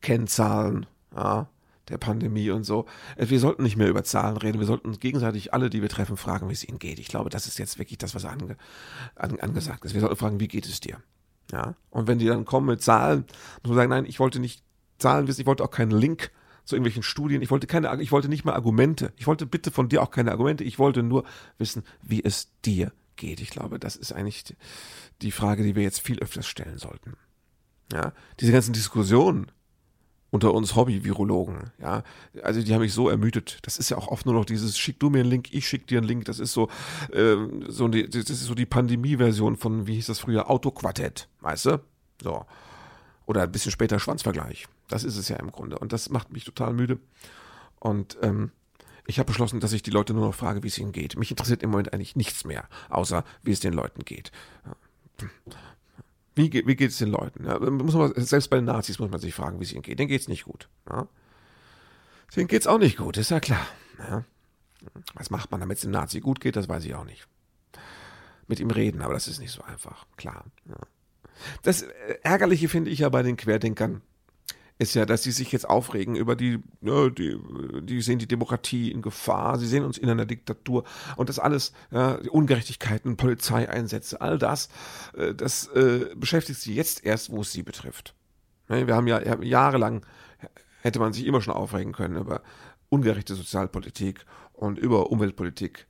Kennzahlen, 0.00 0.86
ja, 1.14 1.48
der 1.88 1.98
Pandemie 1.98 2.50
und 2.50 2.64
so. 2.64 2.86
Äh, 3.16 3.28
wir 3.28 3.40
sollten 3.40 3.62
nicht 3.62 3.76
mehr 3.76 3.88
über 3.88 4.04
Zahlen 4.04 4.36
reden. 4.36 4.58
Wir 4.58 4.66
sollten 4.66 4.88
uns 4.88 5.00
gegenseitig 5.00 5.54
alle, 5.54 5.70
die 5.70 5.82
wir 5.82 5.88
treffen, 5.88 6.16
fragen, 6.16 6.48
wie 6.48 6.52
es 6.52 6.68
ihnen 6.68 6.78
geht. 6.78 6.98
Ich 6.98 7.08
glaube, 7.08 7.30
das 7.30 7.46
ist 7.46 7.58
jetzt 7.58 7.78
wirklich 7.78 7.98
das, 7.98 8.14
was 8.14 8.24
ange, 8.24 8.56
an, 9.14 9.38
angesagt 9.40 9.84
ist. 9.84 9.94
Wir 9.94 10.00
sollten 10.00 10.16
fragen, 10.16 10.40
wie 10.40 10.48
geht 10.48 10.66
es 10.66 10.80
dir? 10.80 10.98
Ja. 11.52 11.76
Und 11.90 12.08
wenn 12.08 12.18
die 12.18 12.26
dann 12.26 12.44
kommen 12.44 12.66
mit 12.66 12.82
Zahlen, 12.82 13.24
muss 13.62 13.70
man 13.70 13.76
sagen, 13.76 13.90
nein, 13.90 14.04
ich 14.06 14.18
wollte 14.18 14.40
nicht 14.40 14.64
Zahlen 14.98 15.28
wissen, 15.28 15.42
ich 15.42 15.46
wollte 15.46 15.62
auch 15.62 15.70
keinen 15.70 15.92
Link 15.92 16.32
zu 16.64 16.74
irgendwelchen 16.74 17.04
Studien. 17.04 17.42
Ich 17.42 17.50
wollte 17.50 17.68
keine, 17.68 18.02
ich 18.02 18.10
wollte 18.10 18.28
nicht 18.28 18.44
mal 18.44 18.54
Argumente. 18.54 19.12
Ich 19.16 19.28
wollte 19.28 19.46
bitte 19.46 19.70
von 19.70 19.88
dir 19.88 20.02
auch 20.02 20.10
keine 20.10 20.32
Argumente. 20.32 20.64
Ich 20.64 20.78
wollte 20.78 21.02
nur 21.04 21.24
wissen, 21.58 21.84
wie 22.02 22.24
es 22.24 22.50
dir 22.64 22.92
geht. 23.16 23.40
Ich 23.40 23.50
glaube, 23.50 23.78
das 23.78 23.96
ist 23.96 24.12
eigentlich 24.12 24.56
die 25.22 25.32
Frage, 25.32 25.62
die 25.62 25.74
wir 25.74 25.82
jetzt 25.82 26.00
viel 26.00 26.18
öfters 26.20 26.46
stellen 26.46 26.78
sollten. 26.78 27.14
Ja, 27.92 28.12
diese 28.40 28.52
ganzen 28.52 28.72
Diskussionen 28.72 29.50
unter 30.30 30.52
uns 30.52 30.74
Hobby-Virologen, 30.74 31.70
ja, 31.78 32.02
also 32.42 32.60
die 32.60 32.74
haben 32.74 32.80
mich 32.80 32.92
so 32.92 33.08
ermüdet. 33.08 33.58
Das 33.62 33.78
ist 33.78 33.90
ja 33.90 33.96
auch 33.96 34.08
oft 34.08 34.26
nur 34.26 34.34
noch 34.34 34.44
dieses, 34.44 34.76
schick 34.76 34.98
du 34.98 35.08
mir 35.08 35.20
einen 35.20 35.30
Link, 35.30 35.52
ich 35.52 35.68
schick 35.68 35.86
dir 35.86 35.98
einen 35.98 36.06
Link. 36.08 36.24
Das 36.24 36.40
ist 36.40 36.52
so, 36.52 36.68
äh, 37.12 37.36
so 37.68 37.88
die, 37.88 38.08
das 38.08 38.28
ist 38.28 38.44
so 38.44 38.54
die 38.54 38.66
Pandemie-Version 38.66 39.56
von, 39.56 39.86
wie 39.86 39.94
hieß 39.94 40.06
das 40.06 40.18
früher, 40.18 40.50
Autoquartett, 40.50 41.28
weißt 41.40 41.66
du? 41.66 41.80
So. 42.22 42.44
Oder 43.26 43.42
ein 43.42 43.52
bisschen 43.52 43.72
später 43.72 43.98
Schwanzvergleich. 43.98 44.66
Das 44.88 45.04
ist 45.04 45.16
es 45.16 45.28
ja 45.28 45.36
im 45.36 45.50
Grunde. 45.52 45.78
Und 45.78 45.92
das 45.92 46.10
macht 46.10 46.32
mich 46.32 46.44
total 46.44 46.72
müde. 46.72 46.98
Und 47.78 48.18
ähm, 48.22 48.52
ich 49.06 49.18
habe 49.18 49.28
beschlossen, 49.28 49.60
dass 49.60 49.72
ich 49.72 49.82
die 49.82 49.90
Leute 49.90 50.14
nur 50.14 50.26
noch 50.26 50.34
frage, 50.34 50.62
wie 50.62 50.68
es 50.68 50.78
ihnen 50.78 50.92
geht. 50.92 51.16
Mich 51.16 51.30
interessiert 51.30 51.62
im 51.62 51.70
Moment 51.70 51.92
eigentlich 51.92 52.16
nichts 52.16 52.44
mehr, 52.44 52.68
außer 52.88 53.24
wie 53.42 53.52
es 53.52 53.60
den 53.60 53.72
Leuten 53.72 54.04
geht. 54.04 54.32
Wie, 56.34 56.52
wie 56.52 56.76
geht 56.76 56.90
es 56.90 56.98
den 56.98 57.10
Leuten? 57.10 57.46
Ja, 57.46 57.58
man, 57.58 58.12
selbst 58.16 58.50
bei 58.50 58.56
den 58.56 58.66
Nazis 58.66 58.98
muss 58.98 59.10
man 59.10 59.20
sich 59.20 59.34
fragen, 59.34 59.58
wie 59.60 59.64
es 59.64 59.72
ihnen 59.72 59.82
geht. 59.82 59.98
Denen 59.98 60.08
geht 60.08 60.20
es 60.20 60.28
nicht 60.28 60.44
gut. 60.44 60.68
Ja? 60.88 61.08
Denen 62.34 62.48
geht 62.48 62.62
es 62.62 62.66
auch 62.66 62.78
nicht 62.78 62.98
gut, 62.98 63.16
ist 63.16 63.30
ja 63.30 63.40
klar. 63.40 63.66
Ja? 63.98 64.24
Was 65.14 65.30
macht 65.30 65.50
man, 65.50 65.60
damit 65.60 65.78
es 65.78 65.82
dem 65.82 65.92
Nazi 65.92 66.20
gut 66.20 66.40
geht, 66.40 66.56
das 66.56 66.68
weiß 66.68 66.84
ich 66.84 66.94
auch 66.94 67.04
nicht. 67.04 67.26
Mit 68.48 68.60
ihm 68.60 68.70
reden, 68.70 69.02
aber 69.02 69.14
das 69.14 69.28
ist 69.28 69.40
nicht 69.40 69.52
so 69.52 69.62
einfach, 69.62 70.06
klar. 70.16 70.44
Ja. 70.68 70.76
Das 71.62 71.82
Ärgerliche 72.22 72.68
finde 72.68 72.90
ich 72.90 73.00
ja 73.00 73.08
bei 73.08 73.22
den 73.22 73.36
Querdenkern, 73.36 74.02
ist 74.78 74.94
ja, 74.94 75.06
dass 75.06 75.22
sie 75.22 75.30
sich 75.30 75.52
jetzt 75.52 75.68
aufregen 75.68 76.16
über 76.16 76.36
die, 76.36 76.58
ja, 76.82 77.08
die, 77.08 77.38
die 77.82 78.02
sehen 78.02 78.18
die 78.18 78.28
Demokratie 78.28 78.90
in 78.90 79.00
Gefahr, 79.00 79.58
sie 79.58 79.66
sehen 79.66 79.84
uns 79.84 79.96
in 79.96 80.10
einer 80.10 80.26
Diktatur 80.26 80.84
und 81.16 81.28
das 81.28 81.38
alles, 81.38 81.72
ja, 81.90 82.18
Ungerechtigkeiten, 82.30 83.16
Polizeieinsätze, 83.16 84.20
all 84.20 84.38
das, 84.38 84.68
äh, 85.16 85.34
das 85.34 85.68
äh, 85.68 86.14
beschäftigt 86.14 86.60
sie 86.60 86.74
jetzt 86.74 87.04
erst, 87.04 87.30
wo 87.30 87.40
es 87.40 87.52
sie 87.52 87.62
betrifft. 87.62 88.14
Wir 88.68 88.96
haben 88.96 89.06
ja 89.06 89.40
jahrelang, 89.42 90.04
hätte 90.82 90.98
man 90.98 91.12
sich 91.12 91.24
immer 91.24 91.40
schon 91.40 91.54
aufregen 91.54 91.92
können 91.92 92.16
über 92.16 92.42
ungerechte 92.88 93.36
Sozialpolitik 93.36 94.26
und 94.52 94.76
über 94.78 95.10
Umweltpolitik 95.12 95.86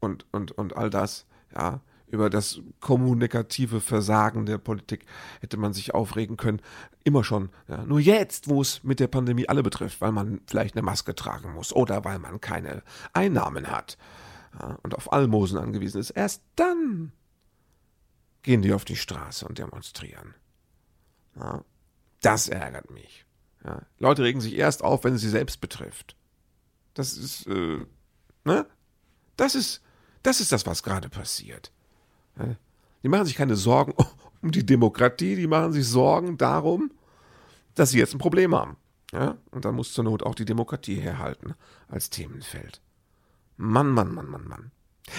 und, 0.00 0.26
und, 0.32 0.50
und 0.52 0.76
all 0.76 0.90
das, 0.90 1.26
ja 1.54 1.80
über 2.08 2.30
das 2.30 2.60
kommunikative 2.80 3.80
Versagen 3.80 4.46
der 4.46 4.58
Politik 4.58 5.06
hätte 5.40 5.56
man 5.56 5.72
sich 5.72 5.94
aufregen 5.94 6.36
können. 6.36 6.60
Immer 7.04 7.24
schon. 7.24 7.50
Ja. 7.68 7.84
Nur 7.84 8.00
jetzt, 8.00 8.48
wo 8.48 8.60
es 8.60 8.84
mit 8.84 9.00
der 9.00 9.08
Pandemie 9.08 9.48
alle 9.48 9.62
betrifft, 9.62 10.00
weil 10.00 10.12
man 10.12 10.40
vielleicht 10.46 10.76
eine 10.76 10.82
Maske 10.82 11.14
tragen 11.14 11.52
muss 11.52 11.72
oder 11.72 12.04
weil 12.04 12.18
man 12.18 12.40
keine 12.40 12.82
Einnahmen 13.12 13.68
hat 13.68 13.98
ja, 14.58 14.78
und 14.82 14.94
auf 14.94 15.12
Almosen 15.12 15.58
angewiesen 15.58 16.00
ist, 16.00 16.10
erst 16.10 16.42
dann 16.54 17.12
gehen 18.42 18.62
die 18.62 18.72
auf 18.72 18.84
die 18.84 18.96
Straße 18.96 19.46
und 19.46 19.58
demonstrieren. 19.58 20.34
Ja. 21.36 21.64
Das 22.22 22.48
ärgert 22.48 22.90
mich. 22.90 23.26
Leute 23.98 24.22
regen 24.22 24.40
sich 24.40 24.54
erst 24.54 24.82
auf, 24.82 25.04
wenn 25.04 25.14
es 25.14 25.22
sie 25.22 25.28
selbst 25.28 25.60
betrifft. 25.60 26.16
Das 26.94 27.16
ist, 27.16 27.46
äh, 27.46 27.84
ne? 28.44 28.66
Das 29.36 29.54
ist, 29.54 29.82
das 30.22 30.40
ist 30.40 30.52
das, 30.52 30.66
was 30.66 30.82
gerade 30.82 31.08
passiert. 31.08 31.72
Die 33.02 33.08
machen 33.08 33.26
sich 33.26 33.36
keine 33.36 33.56
Sorgen 33.56 33.94
um 34.42 34.50
die 34.50 34.66
Demokratie, 34.66 35.36
die 35.36 35.46
machen 35.46 35.72
sich 35.72 35.86
Sorgen 35.86 36.36
darum, 36.36 36.90
dass 37.74 37.90
sie 37.90 37.98
jetzt 37.98 38.14
ein 38.14 38.18
Problem 38.18 38.54
haben. 38.54 38.76
Ja? 39.12 39.36
Und 39.50 39.64
dann 39.64 39.74
muss 39.74 39.92
zur 39.92 40.04
Not 40.04 40.22
auch 40.22 40.34
die 40.34 40.44
Demokratie 40.44 40.96
herhalten 40.96 41.54
als 41.88 42.10
Themenfeld. 42.10 42.80
Mann, 43.56 43.90
Mann, 43.90 44.12
Mann, 44.12 44.28
Mann, 44.28 44.48
Mann. 44.48 44.70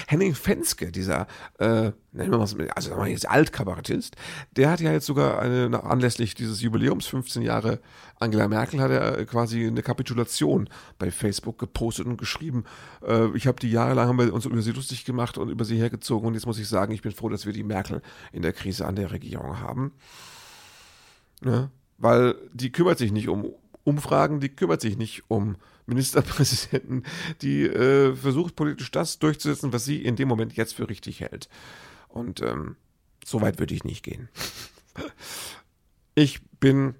Henning 0.07 0.35
Fenske, 0.35 0.91
dieser, 0.91 1.27
äh, 1.59 1.91
nennen 2.11 2.31
wir 2.31 2.37
mal, 2.37 2.69
also 2.75 3.05
jetzt 3.05 3.29
Altkabarettist, 3.29 4.15
der 4.51 4.69
hat 4.69 4.81
ja 4.81 4.91
jetzt 4.91 5.05
sogar 5.05 5.39
eine, 5.39 5.83
anlässlich 5.83 6.35
dieses 6.35 6.61
Jubiläums 6.61 7.07
15 7.07 7.41
Jahre 7.41 7.79
Angela 8.19 8.47
Merkel 8.47 8.81
hat 8.81 8.91
er 8.91 9.25
quasi 9.25 9.65
eine 9.65 9.81
Kapitulation 9.83 10.69
bei 10.97 11.11
Facebook 11.11 11.59
gepostet 11.59 12.07
und 12.07 12.17
geschrieben. 12.17 12.65
Äh, 13.05 13.35
ich 13.35 13.47
habe 13.47 13.59
die 13.59 13.71
Jahre 13.71 13.93
lang 13.93 14.07
haben 14.07 14.19
wir 14.19 14.33
uns 14.33 14.45
über 14.45 14.61
sie 14.61 14.71
lustig 14.71 15.05
gemacht 15.05 15.37
und 15.37 15.49
über 15.49 15.65
sie 15.65 15.77
hergezogen 15.77 16.27
und 16.27 16.33
jetzt 16.33 16.45
muss 16.45 16.59
ich 16.59 16.67
sagen, 16.67 16.93
ich 16.93 17.01
bin 17.01 17.11
froh, 17.11 17.29
dass 17.29 17.45
wir 17.45 17.53
die 17.53 17.63
Merkel 17.63 18.01
in 18.31 18.41
der 18.41 18.53
Krise 18.53 18.85
an 18.85 18.95
der 18.95 19.11
Regierung 19.11 19.59
haben. 19.59 19.93
Ja, 21.43 21.69
weil 21.97 22.35
die 22.53 22.71
kümmert 22.71 22.97
sich 22.97 23.11
nicht 23.11 23.29
um 23.29 23.53
Umfragen, 23.83 24.39
die 24.39 24.49
kümmert 24.49 24.81
sich 24.81 24.97
nicht 24.97 25.23
um 25.29 25.55
Ministerpräsidenten, 25.87 27.03
die 27.41 27.63
äh, 27.63 28.15
versucht 28.15 28.55
politisch 28.55 28.91
das 28.91 29.19
durchzusetzen, 29.19 29.73
was 29.73 29.85
sie 29.85 30.03
in 30.03 30.15
dem 30.15 30.27
Moment 30.27 30.55
jetzt 30.55 30.75
für 30.75 30.89
richtig 30.89 31.21
hält. 31.21 31.49
Und 32.09 32.41
ähm, 32.41 32.75
so 33.25 33.41
weit 33.41 33.59
würde 33.59 33.73
ich 33.73 33.83
nicht 33.83 34.03
gehen. 34.03 34.29
Ich 36.15 36.41
bin, 36.59 36.95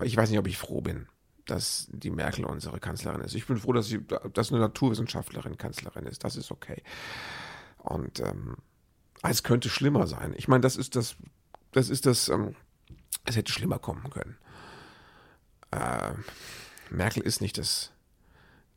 ich 0.00 0.16
weiß 0.16 0.30
nicht, 0.30 0.38
ob 0.38 0.46
ich 0.46 0.56
froh 0.56 0.80
bin, 0.80 1.08
dass 1.44 1.88
die 1.90 2.10
Merkel 2.10 2.44
unsere 2.44 2.78
Kanzlerin 2.78 3.20
ist. 3.20 3.34
Ich 3.34 3.46
bin 3.46 3.56
froh, 3.56 3.72
dass 3.72 3.88
sie, 3.88 4.00
dass 4.32 4.50
eine 4.50 4.60
Naturwissenschaftlerin 4.60 5.58
Kanzlerin 5.58 6.06
ist. 6.06 6.22
Das 6.22 6.36
ist 6.36 6.50
okay. 6.52 6.82
Und 7.78 8.20
ähm, 8.20 8.56
es 9.22 9.42
könnte 9.42 9.68
schlimmer 9.68 10.06
sein. 10.06 10.34
Ich 10.36 10.48
meine, 10.48 10.60
das 10.60 10.76
ist 10.76 10.94
das, 10.94 11.16
das 11.72 11.88
ist 11.88 12.06
das, 12.06 12.28
ähm, 12.28 12.54
es 13.24 13.36
hätte 13.36 13.52
schlimmer 13.52 13.78
kommen 13.78 14.08
können. 14.10 14.36
Äh, 15.72 16.12
Merkel 16.92 17.22
ist 17.22 17.40
nicht 17.40 17.58
das, 17.58 17.92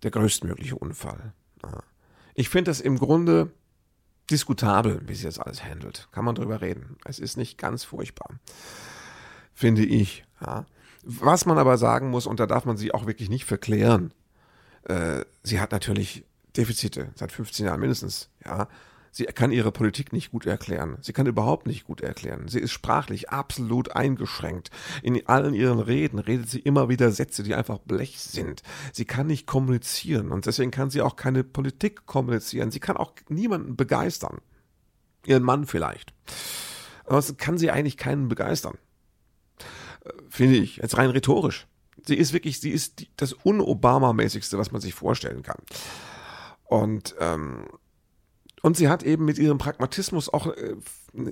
der 0.04 0.12
größtmögliche 0.12 0.76
Unfall. 0.76 1.34
Ich 2.34 2.50
finde 2.50 2.72
das 2.72 2.82
im 2.82 2.98
Grunde 2.98 3.52
diskutabel, 4.30 5.02
wie 5.06 5.16
sie 5.16 5.26
das 5.26 5.40
alles 5.40 5.64
handelt. 5.64 6.08
Kann 6.12 6.26
man 6.26 6.36
drüber 6.36 6.62
reden. 6.62 6.98
Es 7.06 7.20
ist 7.20 7.38
nicht 7.38 7.58
ganz 7.58 7.84
furchtbar. 7.84 8.40
Finde 9.54 9.86
ich. 9.86 10.26
Ja. 10.42 10.66
Was 11.04 11.46
man 11.46 11.58
aber 11.58 11.78
sagen 11.78 12.10
muss, 12.10 12.26
und 12.26 12.40
da 12.40 12.48
darf 12.48 12.66
man 12.66 12.78
sie 12.78 12.94
auch 12.94 13.06
wirklich 13.06 13.30
nicht 13.30 13.46
verklären, 13.46 14.12
äh, 14.84 15.24
sie 15.44 15.60
hat 15.60 15.72
natürlich 15.72 16.26
Defizite 16.58 17.12
seit 17.16 17.32
15 17.32 17.68
Jahren 17.68 17.80
mindestens. 17.80 18.30
Ja. 18.44 18.68
Sie 19.18 19.24
kann 19.24 19.54
ihre 19.54 19.72
Politik 19.72 20.12
nicht 20.12 20.32
gut 20.32 20.46
erklären. 20.46 20.98
Sie 21.00 21.14
kann 21.14 21.26
überhaupt 21.26 21.68
nicht 21.68 21.86
gut 21.86 22.02
erklären. 22.02 22.50
Sie 22.50 22.60
ist 22.60 22.74
sprachlich 22.74 23.30
absolut 23.30 23.96
eingeschränkt. 23.96 24.72
In 25.04 25.26
allen 25.26 25.54
ihren 25.54 25.80
Reden 25.80 26.20
redet 26.20 26.50
sie 26.50 26.60
immer 26.60 26.90
wieder 26.90 27.10
Sätze, 27.12 27.42
die 27.42 27.56
einfach 27.56 27.78
Blech 27.78 28.20
sind. 28.20 28.62
Sie 28.92 29.06
kann 29.06 29.28
nicht 29.28 29.48
kommunizieren 29.48 30.34
und 30.34 30.48
deswegen 30.48 30.70
kann 30.70 30.90
sie 30.90 31.02
auch 31.02 31.16
keine 31.16 31.46
Politik 31.46 32.06
kommunizieren. 32.06 32.72
Sie 32.72 32.82
kann 32.82 32.98
auch 32.98 33.14
niemanden 33.30 33.78
begeistern. 33.78 34.40
Ihren 35.26 35.44
Mann 35.44 35.66
vielleicht. 35.66 36.14
Aber 37.06 37.24
kann 37.38 37.58
sie 37.58 37.72
eigentlich 37.72 37.96
keinen 37.96 38.28
begeistern. 38.28 38.78
Äh, 40.04 40.12
finde 40.28 40.58
ich, 40.58 40.76
jetzt 40.76 40.98
rein 40.98 41.10
rhetorisch. 41.10 41.68
Sie 42.06 42.18
ist 42.18 42.34
wirklich, 42.34 42.60
sie 42.60 42.72
ist 42.72 43.00
die, 43.00 43.08
das 43.16 43.34
Un-Obama-mäßigste, 43.46 44.58
was 44.58 44.74
man 44.74 44.82
sich 44.82 44.94
vorstellen 44.94 45.42
kann. 45.42 45.62
Und 46.66 47.16
ähm, 47.22 47.66
und 48.62 48.78
sie 48.78 48.90
hat 48.90 49.04
eben 49.04 49.26
mit 49.26 49.38
ihrem 49.38 49.58
Pragmatismus 49.58 50.30
auch, 50.30 50.48
äh, 50.48 50.76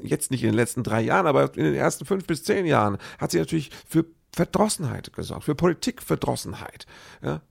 jetzt 0.03 0.31
nicht 0.31 0.43
in 0.43 0.49
den 0.49 0.55
letzten 0.55 0.83
drei 0.83 1.01
Jahren, 1.01 1.27
aber 1.27 1.55
in 1.55 1.63
den 1.63 1.75
ersten 1.75 2.05
fünf 2.05 2.25
bis 2.25 2.43
zehn 2.43 2.65
Jahren, 2.65 2.97
hat 3.17 3.31
sie 3.31 3.39
natürlich 3.39 3.71
für 3.87 4.05
Verdrossenheit 4.31 5.13
gesorgt, 5.13 5.45
für 5.45 5.55
Politikverdrossenheit. 5.55 6.85
Ja? 7.21 7.41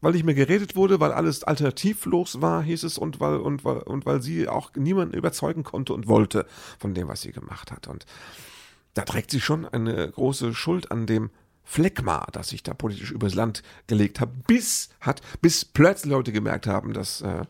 Weil 0.00 0.12
nicht 0.12 0.24
mehr 0.24 0.34
geredet 0.34 0.76
wurde, 0.76 1.00
weil 1.00 1.12
alles 1.12 1.44
alternativlos 1.44 2.40
war, 2.40 2.62
hieß 2.62 2.84
es, 2.84 2.96
und 2.96 3.20
weil, 3.20 3.36
und 3.36 3.64
weil, 3.64 3.78
und 3.78 4.06
weil 4.06 4.22
sie 4.22 4.48
auch 4.48 4.74
niemanden 4.74 5.14
überzeugen 5.14 5.62
konnte 5.62 5.92
und 5.92 6.08
wollte 6.08 6.46
von 6.78 6.94
dem, 6.94 7.08
was 7.08 7.20
sie 7.22 7.32
gemacht 7.32 7.70
hat. 7.70 7.88
Und 7.88 8.06
da 8.94 9.02
trägt 9.02 9.30
sie 9.30 9.40
schon 9.40 9.66
eine 9.66 10.10
große 10.10 10.54
Schuld 10.54 10.90
an 10.90 11.06
dem 11.06 11.30
Fleckma, 11.64 12.26
das 12.32 12.48
sich 12.48 12.62
da 12.62 12.74
politisch 12.74 13.12
übers 13.12 13.34
Land 13.34 13.62
gelegt 13.86 14.20
hat, 14.20 14.46
bis 14.46 14.88
hat, 15.00 15.20
bis 15.40 15.64
plötzlich 15.64 16.10
Leute 16.10 16.32
gemerkt 16.32 16.66
haben, 16.66 16.94
dass 16.94 17.20
äh, 17.20 17.44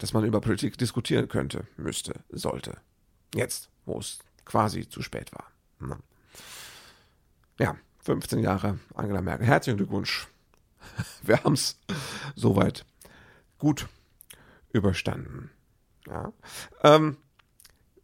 dass 0.00 0.14
man 0.14 0.24
über 0.24 0.40
Politik 0.40 0.78
diskutieren 0.78 1.28
könnte, 1.28 1.66
müsste, 1.76 2.14
sollte. 2.30 2.78
Jetzt, 3.34 3.70
wo 3.84 3.98
es 3.98 4.18
quasi 4.44 4.88
zu 4.88 5.02
spät 5.02 5.30
war. 5.32 5.96
Ja, 7.58 7.76
15 8.00 8.38
Jahre 8.40 8.78
Angela 8.94 9.20
Merkel. 9.20 9.46
Herzlichen 9.46 9.76
Glückwunsch. 9.76 10.26
Wir 11.22 11.42
haben 11.44 11.52
es 11.52 11.78
soweit 12.34 12.86
gut 13.58 13.86
überstanden. 14.72 15.50
Ja. 16.06 16.32
Ähm, 16.82 17.18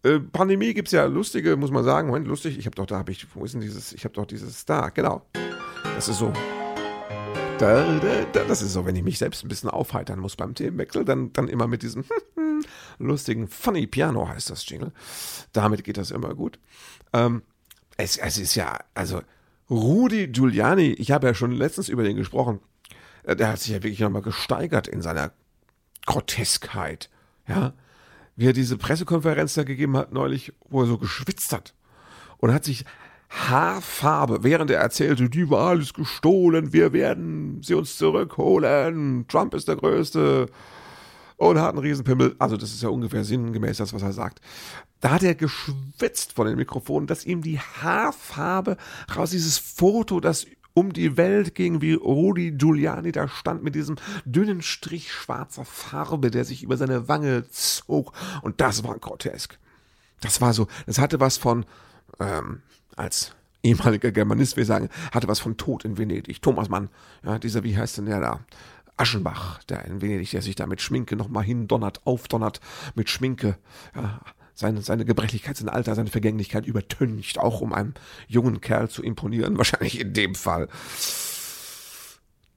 äh, 0.02 0.20
Pandemie 0.20 0.74
gibt 0.74 0.88
es 0.88 0.92
ja 0.92 1.06
lustige, 1.06 1.56
muss 1.56 1.70
man 1.70 1.82
sagen. 1.82 2.08
Moment, 2.08 2.28
lustig. 2.28 2.58
Ich 2.58 2.66
habe 2.66 2.76
doch, 2.76 2.86
da 2.86 2.98
habe 2.98 3.10
ich, 3.10 3.34
wo 3.34 3.44
ist 3.44 3.54
denn 3.54 3.62
dieses, 3.62 3.92
ich 3.94 4.04
habe 4.04 4.14
doch 4.14 4.26
dieses 4.26 4.66
da, 4.66 4.90
genau. 4.90 5.26
Das 5.82 6.08
ist 6.08 6.18
so 6.18 6.32
da, 7.58 7.98
da, 7.98 8.24
da. 8.32 8.44
Das 8.44 8.62
ist 8.62 8.72
so, 8.72 8.84
wenn 8.84 8.96
ich 8.96 9.02
mich 9.02 9.18
selbst 9.18 9.44
ein 9.44 9.48
bisschen 9.48 9.70
aufheitern 9.70 10.18
muss 10.18 10.36
beim 10.36 10.54
Themenwechsel, 10.54 11.04
dann, 11.04 11.32
dann 11.32 11.48
immer 11.48 11.66
mit 11.66 11.82
diesem 11.82 12.04
lustigen 12.98 13.48
Funny 13.48 13.86
Piano 13.86 14.28
heißt 14.28 14.50
das 14.50 14.68
Jingle. 14.68 14.92
Damit 15.52 15.84
geht 15.84 15.96
das 15.96 16.10
immer 16.10 16.34
gut. 16.34 16.58
Ähm, 17.12 17.42
es, 17.96 18.16
es 18.16 18.38
ist 18.38 18.54
ja, 18.54 18.78
also 18.94 19.22
Rudi 19.70 20.28
Giuliani, 20.28 20.92
ich 20.92 21.10
habe 21.10 21.26
ja 21.26 21.34
schon 21.34 21.52
letztens 21.52 21.88
über 21.88 22.02
den 22.02 22.16
gesprochen, 22.16 22.60
äh, 23.24 23.34
der 23.34 23.48
hat 23.48 23.60
sich 23.60 23.72
ja 23.72 23.82
wirklich 23.82 24.00
nochmal 24.00 24.22
gesteigert 24.22 24.86
in 24.86 25.02
seiner 25.02 25.32
Groteskheit. 26.04 27.10
Ja, 27.48 27.74
wie 28.34 28.48
er 28.48 28.52
diese 28.52 28.76
Pressekonferenz 28.76 29.54
da 29.54 29.64
gegeben 29.64 29.96
hat 29.96 30.12
neulich, 30.12 30.52
wo 30.68 30.82
er 30.82 30.86
so 30.86 30.98
geschwitzt 30.98 31.52
hat 31.52 31.74
und 32.38 32.52
hat 32.52 32.64
sich 32.64 32.84
Haarfarbe, 33.28 34.42
während 34.42 34.70
er 34.70 34.80
erzählte, 34.80 35.28
die 35.28 35.50
Wahl 35.50 35.80
ist 35.80 35.94
gestohlen, 35.94 36.72
wir 36.72 36.92
werden 36.92 37.60
sie 37.62 37.74
uns 37.74 37.98
zurückholen, 37.98 39.26
Trump 39.28 39.54
ist 39.54 39.68
der 39.68 39.76
Größte 39.76 40.46
und 41.36 41.60
hat 41.60 41.70
einen 41.70 41.78
Riesenpimmel. 41.78 42.36
Also 42.38 42.56
das 42.56 42.72
ist 42.72 42.82
ja 42.82 42.88
ungefähr 42.88 43.24
sinngemäß 43.24 43.78
das, 43.78 43.92
was 43.92 44.02
er 44.02 44.12
sagt. 44.12 44.40
Da 45.00 45.10
hat 45.10 45.22
er 45.22 45.34
geschwitzt 45.34 46.32
von 46.32 46.46
den 46.46 46.56
Mikrofonen, 46.56 47.06
dass 47.06 47.26
ihm 47.26 47.42
die 47.42 47.58
Haarfarbe 47.58 48.76
raus, 49.14 49.30
dieses 49.30 49.58
Foto, 49.58 50.20
das 50.20 50.46
um 50.72 50.92
die 50.92 51.16
Welt 51.16 51.54
ging, 51.54 51.80
wie 51.80 51.94
Rudi 51.94 52.52
Giuliani 52.52 53.10
da 53.10 53.28
stand 53.28 53.62
mit 53.62 53.74
diesem 53.74 53.96
dünnen 54.26 54.60
Strich 54.60 55.10
schwarzer 55.10 55.64
Farbe, 55.64 56.30
der 56.30 56.44
sich 56.44 56.62
über 56.62 56.76
seine 56.76 57.08
Wange 57.08 57.48
zog. 57.48 58.12
Und 58.42 58.60
das 58.60 58.84
war 58.84 58.98
grotesk. 58.98 59.58
Das 60.20 60.40
war 60.42 60.52
so, 60.52 60.66
das 60.86 60.98
hatte 60.98 61.18
was 61.18 61.38
von, 61.38 61.64
ähm, 62.20 62.62
als 62.96 63.32
ehemaliger 63.62 64.12
Germanist, 64.12 64.56
wir 64.56 64.64
sagen, 64.64 64.88
hatte 65.12 65.28
was 65.28 65.40
von 65.40 65.56
Tod 65.56 65.84
in 65.84 65.98
Venedig. 65.98 66.40
Thomas 66.42 66.68
Mann, 66.68 66.88
ja, 67.24 67.38
dieser, 67.38 67.64
wie 67.64 67.76
heißt 67.76 67.98
denn 67.98 68.06
der 68.06 68.20
da? 68.20 68.40
Aschenbach, 68.96 69.62
der 69.64 69.84
in 69.84 70.00
Venedig, 70.00 70.30
der 70.30 70.42
sich 70.42 70.54
da 70.54 70.66
mit 70.66 70.80
Schminke 70.80 71.16
nochmal 71.16 71.44
hindonnert, 71.44 72.00
aufdonnert, 72.06 72.60
mit 72.94 73.10
Schminke, 73.10 73.58
ja, 73.94 74.20
seine, 74.54 74.80
seine 74.80 75.04
Gebrechlichkeit, 75.04 75.56
sein 75.56 75.68
Alter, 75.68 75.94
seine 75.94 76.10
Vergänglichkeit 76.10 76.66
übertüncht, 76.66 77.38
auch 77.38 77.60
um 77.60 77.74
einem 77.74 77.92
jungen 78.26 78.60
Kerl 78.60 78.88
zu 78.88 79.02
imponieren, 79.02 79.58
wahrscheinlich 79.58 80.00
in 80.00 80.14
dem 80.14 80.34
Fall. 80.34 80.68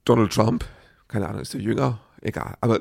Donald 0.04 0.32
Trump, 0.32 0.64
keine 1.08 1.28
Ahnung, 1.28 1.42
ist 1.42 1.52
der 1.52 1.60
jünger? 1.60 2.00
Egal, 2.22 2.56
aber 2.60 2.80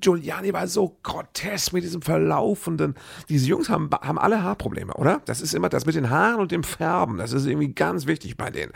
Giuliani 0.00 0.52
war 0.52 0.68
so 0.68 0.96
grotesk 1.02 1.72
mit 1.72 1.84
diesem 1.84 2.02
verlaufenden. 2.02 2.94
Diese 3.28 3.46
Jungs 3.46 3.68
haben, 3.68 3.90
haben 3.92 4.18
alle 4.18 4.42
Haarprobleme, 4.42 4.94
oder? 4.94 5.22
Das 5.24 5.40
ist 5.40 5.54
immer 5.54 5.68
das 5.68 5.86
mit 5.86 5.94
den 5.94 6.10
Haaren 6.10 6.40
und 6.40 6.52
dem 6.52 6.64
Färben. 6.64 7.18
Das 7.18 7.32
ist 7.32 7.46
irgendwie 7.46 7.74
ganz 7.74 8.06
wichtig 8.06 8.36
bei 8.36 8.50
denen. 8.50 8.72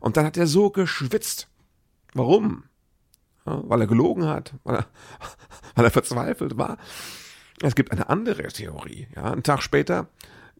Und 0.00 0.16
dann 0.16 0.26
hat 0.26 0.36
er 0.36 0.46
so 0.46 0.70
geschwitzt. 0.70 1.48
Warum? 2.14 2.64
Ja, 3.46 3.62
weil 3.64 3.80
er 3.80 3.86
gelogen 3.86 4.26
hat, 4.26 4.54
weil 4.64 4.76
er, 4.76 4.86
weil 5.74 5.84
er 5.84 5.90
verzweifelt 5.90 6.56
war. 6.56 6.78
Es 7.60 7.74
gibt 7.74 7.92
eine 7.92 8.08
andere 8.08 8.48
Theorie. 8.48 9.08
Ja, 9.14 9.32
einen 9.32 9.42
Tag 9.42 9.62
später 9.62 10.08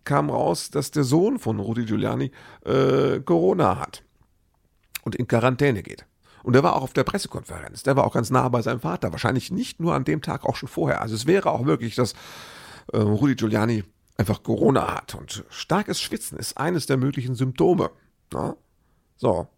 kam 0.04 0.30
raus, 0.30 0.70
dass 0.70 0.90
der 0.90 1.04
Sohn 1.04 1.38
von 1.38 1.58
Rudi 1.58 1.84
Giuliani 1.84 2.32
äh, 2.64 3.20
Corona 3.20 3.78
hat 3.78 4.02
und 5.04 5.14
in 5.14 5.26
Quarantäne 5.26 5.82
geht. 5.82 6.06
Und 6.42 6.54
der 6.54 6.62
war 6.62 6.76
auch 6.76 6.82
auf 6.82 6.92
der 6.92 7.04
Pressekonferenz. 7.04 7.82
Der 7.82 7.96
war 7.96 8.04
auch 8.04 8.14
ganz 8.14 8.30
nah 8.30 8.48
bei 8.48 8.62
seinem 8.62 8.80
Vater. 8.80 9.12
Wahrscheinlich 9.12 9.50
nicht 9.50 9.80
nur 9.80 9.94
an 9.94 10.04
dem 10.04 10.22
Tag, 10.22 10.44
auch 10.44 10.56
schon 10.56 10.68
vorher. 10.68 11.00
Also 11.00 11.14
es 11.14 11.26
wäre 11.26 11.50
auch 11.50 11.66
wirklich, 11.66 11.94
dass 11.94 12.14
äh, 12.92 12.98
Rudi 12.98 13.36
Giuliani 13.36 13.84
einfach 14.16 14.42
Corona 14.42 14.94
hat. 14.94 15.14
Und 15.14 15.44
starkes 15.50 16.00
Schwitzen 16.00 16.38
ist 16.38 16.58
eines 16.58 16.86
der 16.86 16.96
möglichen 16.96 17.34
Symptome. 17.34 17.90
Na? 18.32 18.56
So. 19.16 19.48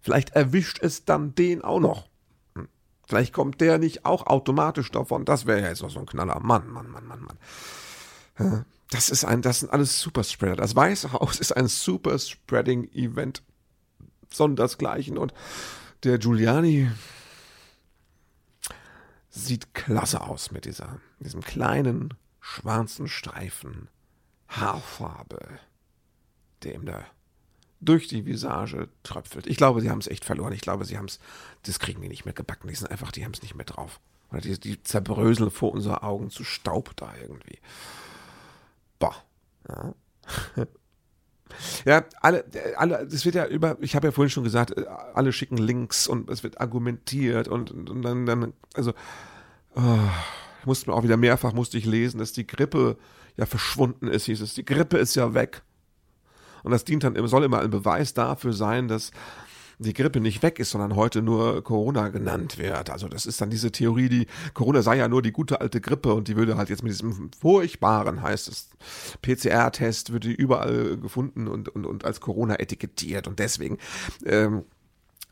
Vielleicht 0.00 0.30
erwischt 0.30 0.78
es 0.80 1.04
dann 1.04 1.34
den 1.34 1.64
auch 1.64 1.80
noch. 1.80 2.08
Hm. 2.54 2.68
Vielleicht 3.06 3.32
kommt 3.32 3.60
der 3.60 3.78
nicht 3.78 4.04
auch 4.04 4.26
automatisch 4.26 4.90
davon. 4.90 5.24
Das 5.24 5.46
wäre 5.46 5.60
ja 5.62 5.68
jetzt 5.68 5.82
noch 5.82 5.90
so 5.90 6.00
ein 6.00 6.06
Knaller. 6.06 6.38
Mann, 6.40 6.68
Mann, 6.68 6.90
Mann, 6.90 7.06
Mann, 7.06 7.22
Mann. 7.22 8.64
Das 8.90 9.08
ist 9.08 9.24
ein, 9.24 9.42
das 9.42 9.60
sind 9.60 9.72
alles 9.72 10.00
Superspreader. 10.00 10.56
Das 10.56 10.76
Weiße 10.76 11.12
Haus 11.12 11.40
ist 11.40 11.56
ein 11.56 11.66
Superspreading-Event. 11.66 13.42
Sondersgleichen 14.32 15.18
und 15.18 15.32
der 16.02 16.18
Giuliani 16.18 16.90
sieht 19.30 19.74
klasse 19.74 20.22
aus 20.22 20.50
mit 20.50 20.64
dieser, 20.64 21.00
diesem 21.18 21.42
kleinen 21.42 22.14
schwarzen 22.40 23.08
Streifen 23.08 23.88
Haarfarbe, 24.48 25.58
der 26.62 26.74
ihm 26.74 26.86
da 26.86 27.04
durch 27.80 28.08
die 28.08 28.24
Visage 28.24 28.88
tröpfelt. 29.02 29.46
Ich 29.46 29.56
glaube, 29.56 29.80
sie 29.80 29.90
haben 29.90 29.98
es 29.98 30.06
echt 30.06 30.24
verloren. 30.24 30.52
Ich 30.52 30.62
glaube, 30.62 30.84
sie 30.84 30.96
haben 30.96 31.06
es, 31.06 31.20
das 31.62 31.78
kriegen 31.78 32.00
die 32.00 32.08
nicht 32.08 32.24
mehr 32.24 32.34
gebacken. 32.34 32.68
Die 32.68 32.74
sind 32.74 32.90
einfach, 32.90 33.12
die 33.12 33.24
haben 33.24 33.32
es 33.34 33.42
nicht 33.42 33.54
mehr 33.54 33.66
drauf. 33.66 34.00
Oder 34.30 34.40
die, 34.40 34.58
die 34.58 34.82
zerbröseln 34.82 35.50
vor 35.50 35.72
unseren 35.72 35.98
Augen 35.98 36.30
zu 36.30 36.42
Staub 36.42 36.96
da 36.96 37.14
irgendwie. 37.20 37.58
Boah. 38.98 39.14
Ja. 39.68 39.94
Ja, 41.84 42.04
alle, 42.20 42.44
alle, 42.76 43.06
das 43.06 43.24
wird 43.24 43.34
ja 43.34 43.46
über, 43.46 43.76
ich 43.80 43.94
habe 43.94 44.08
ja 44.08 44.12
vorhin 44.12 44.30
schon 44.30 44.44
gesagt, 44.44 44.76
äh, 44.76 44.84
alle 45.14 45.32
schicken 45.32 45.56
Links 45.56 46.06
und 46.06 46.28
es 46.30 46.42
wird 46.42 46.60
argumentiert 46.60 47.48
und, 47.48 47.70
und 47.70 48.02
dann, 48.02 48.26
dann, 48.26 48.52
also, 48.74 48.92
oh, 49.74 49.98
musste 50.64 50.90
mir 50.90 50.96
auch 50.96 51.04
wieder 51.04 51.16
mehrfach 51.16 51.52
musste 51.52 51.78
ich 51.78 51.86
lesen, 51.86 52.18
dass 52.18 52.32
die 52.32 52.46
Grippe 52.46 52.96
ja 53.36 53.46
verschwunden 53.46 54.08
ist, 54.08 54.24
hieß 54.24 54.40
es. 54.40 54.54
Die 54.54 54.64
Grippe 54.64 54.98
ist 54.98 55.14
ja 55.14 55.34
weg. 55.34 55.62
Und 56.62 56.72
das 56.72 56.84
dient 56.84 57.04
dann, 57.04 57.26
soll 57.28 57.44
immer 57.44 57.60
ein 57.60 57.70
Beweis 57.70 58.12
dafür 58.12 58.52
sein, 58.52 58.88
dass 58.88 59.12
die 59.78 59.92
Grippe 59.92 60.20
nicht 60.20 60.42
weg 60.42 60.58
ist, 60.58 60.70
sondern 60.70 60.96
heute 60.96 61.22
nur 61.22 61.62
Corona 61.62 62.08
genannt 62.08 62.58
wird. 62.58 62.90
Also 62.90 63.08
das 63.08 63.26
ist 63.26 63.40
dann 63.40 63.50
diese 63.50 63.72
Theorie, 63.72 64.08
die 64.08 64.26
Corona 64.54 64.82
sei 64.82 64.96
ja 64.96 65.08
nur 65.08 65.22
die 65.22 65.32
gute 65.32 65.60
alte 65.60 65.80
Grippe 65.80 66.14
und 66.14 66.28
die 66.28 66.36
würde 66.36 66.56
halt 66.56 66.70
jetzt 66.70 66.82
mit 66.82 66.92
diesem 66.92 67.30
furchtbaren, 67.38 68.22
heißt 68.22 68.48
es, 68.48 68.70
PCR-Test 69.22 70.12
würde 70.12 70.30
überall 70.30 70.96
gefunden 70.96 71.46
und, 71.46 71.68
und, 71.68 71.84
und 71.84 72.04
als 72.04 72.20
Corona 72.20 72.58
etikettiert 72.58 73.28
und 73.28 73.38
deswegen 73.38 73.78
ähm, 74.24 74.64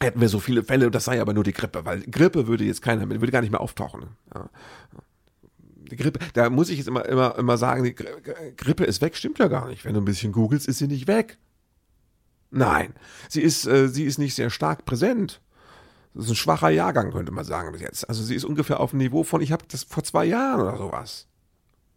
hätten 0.00 0.20
wir 0.20 0.28
so 0.28 0.40
viele 0.40 0.62
Fälle, 0.62 0.90
das 0.90 1.06
sei 1.06 1.20
aber 1.20 1.32
nur 1.32 1.44
die 1.44 1.52
Grippe, 1.52 1.84
weil 1.84 2.02
Grippe 2.02 2.46
würde 2.46 2.64
jetzt 2.64 2.82
keiner, 2.82 3.08
würde 3.08 3.32
gar 3.32 3.40
nicht 3.40 3.50
mehr 3.50 3.60
auftauchen. 3.60 4.08
Ja. 4.34 4.50
Die 5.90 5.96
Grippe, 5.96 6.18
da 6.32 6.50
muss 6.50 6.70
ich 6.70 6.78
jetzt 6.78 6.88
immer, 6.88 7.04
immer, 7.06 7.36
immer 7.38 7.56
sagen, 7.56 7.84
die 7.84 7.94
Grippe 7.94 8.84
ist 8.84 9.00
weg, 9.00 9.16
stimmt 9.16 9.38
ja 9.38 9.48
gar 9.48 9.68
nicht. 9.68 9.84
Wenn 9.84 9.94
du 9.94 10.00
ein 10.00 10.06
bisschen 10.06 10.32
googelst, 10.32 10.66
ist 10.66 10.78
sie 10.78 10.88
nicht 10.88 11.06
weg. 11.06 11.38
Nein, 12.54 12.94
sie 13.28 13.42
ist, 13.42 13.66
äh, 13.66 13.88
sie 13.88 14.04
ist 14.04 14.18
nicht 14.18 14.34
sehr 14.34 14.48
stark 14.48 14.84
präsent. 14.84 15.40
Das 16.14 16.26
ist 16.26 16.30
ein 16.30 16.36
schwacher 16.36 16.70
Jahrgang, 16.70 17.10
könnte 17.10 17.32
man 17.32 17.44
sagen 17.44 17.72
bis 17.72 17.80
jetzt. 17.80 18.08
Also 18.08 18.22
sie 18.22 18.36
ist 18.36 18.44
ungefähr 18.44 18.78
auf 18.78 18.90
dem 18.90 19.00
Niveau 19.00 19.24
von, 19.24 19.40
ich 19.40 19.50
habe 19.50 19.64
das 19.68 19.82
vor 19.82 20.04
zwei 20.04 20.24
Jahren 20.24 20.60
oder 20.60 20.76
sowas. 20.76 21.26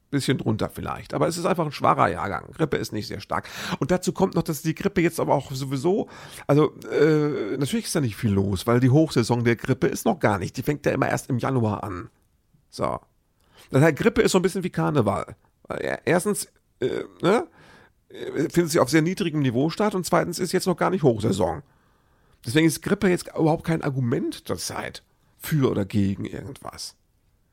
Bisschen 0.09 0.39
drunter 0.39 0.69
vielleicht. 0.69 1.13
Aber 1.13 1.27
es 1.27 1.37
ist 1.37 1.45
einfach 1.45 1.65
ein 1.65 1.71
schwacher 1.71 2.07
Jahrgang. 2.07 2.51
Grippe 2.53 2.77
ist 2.77 2.91
nicht 2.91 3.07
sehr 3.07 3.19
stark. 3.19 3.47
Und 3.79 3.91
dazu 3.91 4.13
kommt 4.13 4.33
noch, 4.33 4.41
dass 4.41 4.63
die 4.63 4.73
Grippe 4.73 5.01
jetzt 5.01 5.19
aber 5.19 5.35
auch 5.35 5.51
sowieso, 5.51 6.09
also 6.47 6.73
äh, 6.89 7.57
natürlich 7.57 7.85
ist 7.85 7.95
da 7.95 8.01
nicht 8.01 8.15
viel 8.15 8.31
los, 8.31 8.65
weil 8.65 8.79
die 8.79 8.89
Hochsaison 8.89 9.43
der 9.43 9.57
Grippe 9.57 9.85
ist 9.87 10.05
noch 10.05 10.19
gar 10.19 10.39
nicht. 10.39 10.57
Die 10.57 10.63
fängt 10.63 10.85
ja 10.87 10.93
immer 10.93 11.09
erst 11.09 11.29
im 11.29 11.37
Januar 11.37 11.83
an. 11.83 12.09
So. 12.69 12.99
Das 13.69 13.83
heißt, 13.83 13.97
Grippe 13.97 14.23
ist 14.23 14.31
so 14.31 14.39
ein 14.39 14.41
bisschen 14.41 14.63
wie 14.63 14.71
Karneval. 14.71 15.35
Erstens, 16.05 16.47
äh, 16.79 17.03
ne, 17.21 17.45
findet 18.09 18.71
sie 18.71 18.79
auf 18.79 18.89
sehr 18.89 19.01
niedrigem 19.01 19.41
Niveau 19.41 19.69
statt 19.69 19.95
und 19.95 20.05
zweitens 20.05 20.39
ist 20.39 20.51
jetzt 20.51 20.67
noch 20.67 20.77
gar 20.77 20.89
nicht 20.89 21.03
Hochsaison. 21.03 21.61
Deswegen 22.45 22.67
ist 22.67 22.81
Grippe 22.81 23.09
jetzt 23.09 23.27
überhaupt 23.27 23.65
kein 23.65 23.81
Argument 23.81 24.47
zur 24.47 24.57
Zeit 24.57 25.03
für 25.37 25.69
oder 25.69 25.85
gegen 25.85 26.25
irgendwas. 26.25 26.95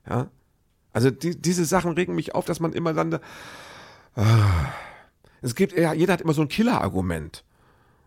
Ja, 0.08 0.28
also 0.92 1.10
die, 1.10 1.40
diese 1.40 1.64
Sachen 1.64 1.92
regen 1.92 2.14
mich 2.14 2.34
auf, 2.34 2.44
dass 2.44 2.60
man 2.60 2.72
immer 2.72 2.94
dann. 2.94 3.14
Äh, 3.14 3.20
es 5.42 5.54
gibt, 5.54 5.76
ja, 5.76 5.92
jeder 5.92 6.14
hat 6.14 6.20
immer 6.22 6.32
so 6.32 6.42
ein 6.42 6.48
Killer-Argument. 6.48 7.44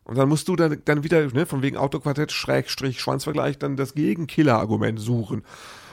Und 0.05 0.17
dann 0.17 0.29
musst 0.29 0.47
du 0.47 0.55
dann, 0.55 0.81
dann 0.85 1.03
wieder, 1.03 1.27
ne, 1.27 1.45
von 1.45 1.61
wegen 1.61 1.75
Autoquartett, 1.75 2.31
Schrägstrich, 2.31 3.01
Schwanzvergleich, 3.01 3.59
dann 3.59 3.75
das 3.75 3.93
Gegen-Killer-Argument 3.93 4.99
suchen 4.99 5.43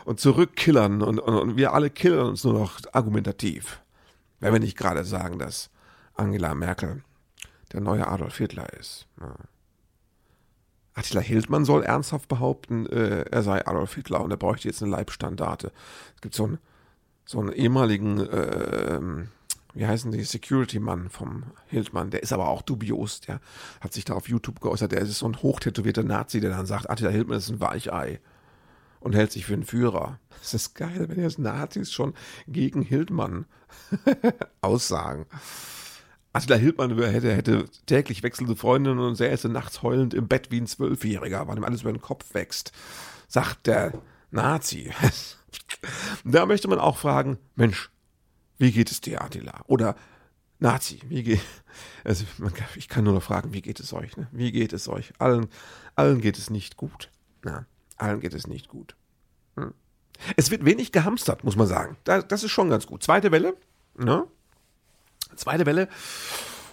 und 0.05 0.21
zurückkillern 0.21 1.03
und, 1.03 1.19
und, 1.19 1.35
und 1.35 1.57
wir 1.57 1.75
alle 1.75 1.91
killern 1.91 2.29
uns 2.29 2.45
nur 2.45 2.55
noch 2.55 2.81
argumentativ. 2.93 3.81
Wenn 4.39 4.53
wir 4.53 4.61
nicht 4.61 4.79
gerade 4.79 5.05
sagen, 5.05 5.39
dass 5.39 5.69
Angela 6.15 6.55
Merkel 6.55 7.03
der 7.73 7.81
neue 7.81 8.07
Adolf 8.07 8.39
Hitler 8.39 8.73
ist. 8.75 9.07
Ja. 9.21 9.35
Attila 10.95 11.21
Hildmann 11.21 11.65
soll 11.65 11.83
ernsthaft 11.83 12.29
behaupten, 12.29 12.87
äh, 12.87 13.23
er 13.23 13.43
sei 13.43 13.67
Adolf 13.67 13.97
Hitler 13.97 14.21
und 14.21 14.31
er 14.31 14.37
bräuchte 14.37 14.69
jetzt 14.69 14.81
eine 14.81 14.93
Leibstandarte. 14.93 15.73
Es 16.15 16.21
gibt 16.21 16.35
so 16.35 16.45
einen 16.45 16.59
so 17.27 17.41
einen 17.41 17.53
ehemaligen, 17.53 18.21
äh, 18.21 19.01
wie 19.73 19.87
heißen 19.87 20.13
die, 20.13 20.23
Security-Mann 20.23 21.09
vom 21.09 21.45
Hildmann, 21.69 22.11
der 22.11 22.23
ist 22.23 22.33
aber 22.33 22.49
auch 22.49 22.63
dubios, 22.63 23.23
der 23.23 23.41
hat 23.81 23.93
sich 23.93 24.05
da 24.05 24.15
auf 24.15 24.29
YouTube 24.29 24.61
geäußert, 24.61 24.93
der 24.93 25.01
ist 25.01 25.19
so 25.19 25.27
ein 25.27 25.43
hochtätowierter 25.43 26.05
Nazi, 26.05 26.41
der 26.41 26.51
dann 26.51 26.67
sagt, 26.67 26.91
Attila 26.91 27.11
Hildmann 27.11 27.39
ist 27.39 27.49
ein 27.49 27.61
Weichei 27.61 28.21
und 29.01 29.15
hält 29.15 29.33
sich 29.33 29.47
für 29.47 29.55
einen 29.55 29.65
Führer. 29.65 30.19
Das 30.41 30.55
ist 30.55 30.75
geil, 30.75 31.07
wenn 31.09 31.21
jetzt 31.21 31.39
Nazis 31.39 31.93
schon 31.93 32.15
gegen 32.47 32.83
Hildmann 32.83 33.47
aussagen. 34.61 35.27
Attila 36.35 36.57
Hildmann 36.57 36.99
hätte, 36.99 37.33
hätte 37.33 37.65
täglich 37.87 38.23
wechselnde 38.25 38.57
Freundinnen 38.57 38.99
und 38.99 39.15
säße 39.15 39.49
nachts 39.49 39.83
heulend 39.83 40.15
im 40.15 40.27
Bett 40.27 40.51
wie 40.51 40.61
ein 40.61 40.67
Zwölfjähriger, 40.67 41.47
weil 41.47 41.57
ihm 41.57 41.65
alles 41.65 41.83
über 41.83 41.93
den 41.93 42.03
Kopf 42.03 42.35
wächst, 42.35 42.73
sagt 43.29 43.67
der 43.67 43.93
Nazi. 44.31 44.93
Da 46.25 46.47
möchte 46.47 46.67
man 46.67 46.81
auch 46.81 46.97
fragen, 46.97 47.39
Mensch, 47.55 47.91
wie 48.59 48.73
geht 48.73 48.91
es 48.91 49.01
dir, 49.01 49.23
Attila? 49.23 49.63
Oder 49.67 49.95
Nazi, 50.59 51.01
wie 51.09 51.23
geht 51.23 51.41
also 52.05 52.25
ich 52.77 52.89
kann 52.89 53.05
nur 53.05 53.15
noch 53.15 53.23
fragen, 53.23 53.53
wie 53.53 53.63
geht 53.63 53.81
es 53.81 53.93
euch? 53.93 54.17
Ne? 54.17 54.29
Wie 54.33 54.51
geht 54.51 54.73
es 54.73 54.89
euch? 54.89 55.13
Allen, 55.19 55.49
allen 55.95 56.21
geht 56.21 56.39
es 56.39 56.51
nicht 56.51 56.77
gut. 56.77 57.11
Ja, 57.45 57.67
allen 57.97 58.21
geht 58.21 58.35
es 58.35 58.47
nicht 58.47 58.69
gut. 58.69 58.97
Hm. 59.57 59.75
Es 60.37 60.51
wird 60.51 60.65
wenig 60.65 60.93
gehamstert, 60.93 61.45
muss 61.45 61.57
man 61.57 61.67
sagen. 61.67 61.97
Das 62.05 62.43
ist 62.43 62.51
schon 62.51 62.71
ganz 62.71 62.87
gut. 62.87 63.03
Zweite 63.03 63.31
Welle, 63.31 63.57
ne? 63.97 64.27
Zweite 65.37 65.67
Welle, 65.67 65.89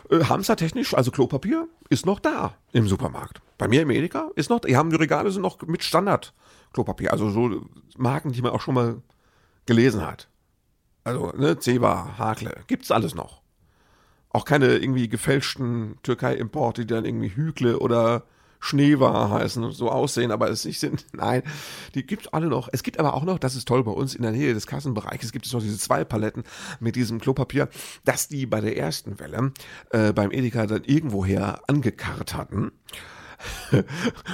äh, 0.09 0.23
hamstertechnisch, 0.25 0.93
also 0.93 1.11
Klopapier, 1.11 1.67
ist 1.89 2.05
noch 2.05 2.19
da 2.19 2.55
im 2.71 2.87
Supermarkt. 2.87 3.41
Bei 3.57 3.67
mir 3.67 3.81
im 3.81 3.89
Edeka 3.91 4.29
ist 4.35 4.49
noch, 4.49 4.59
die 4.59 4.75
haben 4.75 4.89
die 4.89 4.95
Regale 4.95 5.31
sind 5.31 5.41
noch 5.41 5.61
mit 5.63 5.83
Standard 5.83 6.33
Klopapier. 6.73 7.11
Also 7.11 7.29
so 7.29 7.61
Marken, 7.97 8.31
die 8.31 8.41
man 8.41 8.51
auch 8.51 8.61
schon 8.61 8.75
mal 8.75 9.01
gelesen 9.65 10.05
hat. 10.05 10.27
Also, 11.03 11.31
ne, 11.35 11.57
Zeba, 11.59 12.17
Hakle, 12.17 12.55
gibt's 12.67 12.91
alles 12.91 13.15
noch. 13.15 13.41
Auch 14.29 14.45
keine 14.45 14.77
irgendwie 14.77 15.09
gefälschten 15.09 15.97
Türkei-Importe, 16.03 16.81
die 16.85 16.93
dann 16.93 17.05
irgendwie 17.05 17.35
Hügle 17.35 17.79
oder 17.79 18.23
Schneewar 18.61 19.31
heißen 19.31 19.63
und 19.63 19.71
so 19.73 19.89
aussehen, 19.89 20.31
aber 20.31 20.49
es 20.49 20.63
nicht 20.63 20.79
sind. 20.79 21.05
Nein, 21.13 21.43
die 21.95 22.05
gibt's 22.05 22.27
alle 22.29 22.47
noch. 22.47 22.69
Es 22.71 22.83
gibt 22.83 22.99
aber 22.99 23.15
auch 23.15 23.23
noch, 23.23 23.39
das 23.39 23.55
ist 23.55 23.67
toll 23.67 23.83
bei 23.83 23.91
uns 23.91 24.15
in 24.15 24.21
der 24.21 24.31
Nähe 24.31 24.53
des 24.53 24.67
Kassenbereiches, 24.67 25.31
gibt 25.31 25.45
es 25.45 25.53
noch 25.53 25.61
diese 25.61 25.77
zwei 25.77 26.05
Paletten 26.05 26.43
mit 26.79 26.95
diesem 26.95 27.19
Klopapier, 27.19 27.67
dass 28.05 28.27
die 28.27 28.45
bei 28.45 28.61
der 28.61 28.77
ersten 28.77 29.19
Welle 29.19 29.51
äh, 29.89 30.13
beim 30.13 30.31
Edeka 30.31 30.67
dann 30.67 30.83
irgendwoher 30.83 31.59
angekarrt 31.67 32.35
hatten. 32.35 32.71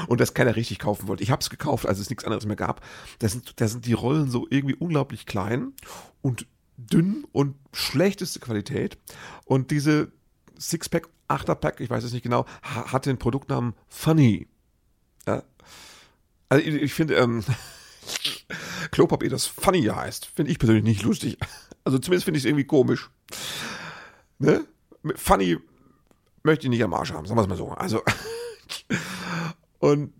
und 0.07 0.19
das 0.19 0.33
keiner 0.33 0.57
richtig 0.57 0.79
kaufen 0.79 1.07
wollte. 1.07 1.23
Ich 1.23 1.31
habe 1.31 1.41
es 1.41 1.49
gekauft, 1.49 1.85
als 1.85 1.99
es 1.99 2.09
nichts 2.09 2.25
anderes 2.25 2.45
mehr 2.45 2.57
gab. 2.57 2.81
Da 3.19 3.29
sind, 3.29 3.59
da 3.61 3.67
sind 3.69 3.85
die 3.85 3.93
Rollen 3.93 4.29
so 4.29 4.45
irgendwie 4.49 4.75
unglaublich 4.75 5.25
klein 5.25 5.71
und 6.21 6.45
dünn 6.75 7.25
und 7.31 7.55
schlechteste 7.71 8.41
Qualität. 8.41 8.97
Und 9.45 9.71
diese 9.71 10.11
Sixpack, 10.59 11.07
Achterpack, 11.27 11.79
ich 11.79 11.89
weiß 11.89 12.03
es 12.03 12.13
nicht 12.13 12.23
genau, 12.23 12.45
hat 12.61 13.05
den 13.05 13.17
Produktnamen 13.17 13.73
Funny. 13.87 14.47
Ja. 15.27 15.43
Also 16.49 16.65
ich, 16.65 16.75
ich 16.75 16.93
finde, 16.93 17.15
ähm, 17.15 17.43
Klopapier, 18.91 19.29
das 19.29 19.45
Funny 19.45 19.83
heißt, 19.83 20.25
finde 20.25 20.51
ich 20.51 20.59
persönlich 20.59 20.83
nicht 20.83 21.03
lustig. 21.03 21.37
Also 21.83 21.99
zumindest 21.99 22.25
finde 22.25 22.37
ich 22.37 22.43
es 22.43 22.47
irgendwie 22.47 22.65
komisch. 22.65 23.09
Ne? 24.39 24.65
Funny 25.15 25.57
möchte 26.43 26.65
ich 26.67 26.69
nicht 26.69 26.83
am 26.83 26.93
Arsch 26.93 27.11
haben, 27.11 27.25
sagen 27.25 27.37
wir 27.37 27.43
es 27.43 27.49
mal 27.49 27.57
so. 27.57 27.69
Also 27.71 28.01
Und 29.79 30.13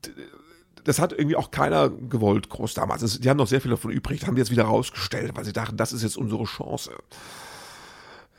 das 0.84 1.00
hat 1.00 1.12
irgendwie 1.12 1.36
auch 1.36 1.52
keiner 1.52 1.90
gewollt, 1.90 2.50
groß 2.50 2.74
damals. 2.74 3.20
die 3.20 3.30
haben 3.30 3.38
noch 3.38 3.48
sehr 3.48 3.62
viel 3.62 3.72
davon 3.72 3.92
übrig, 3.92 4.26
haben 4.26 4.36
die 4.36 4.40
jetzt 4.40 4.52
wieder 4.52 4.64
rausgestellt, 4.66 5.36
weil 5.36 5.46
sie 5.46 5.54
dachten, 5.54 5.78
das 5.78 5.92
ist 5.92 6.04
jetzt 6.04 6.18
unsere 6.18 6.46
Chance. 6.46 6.92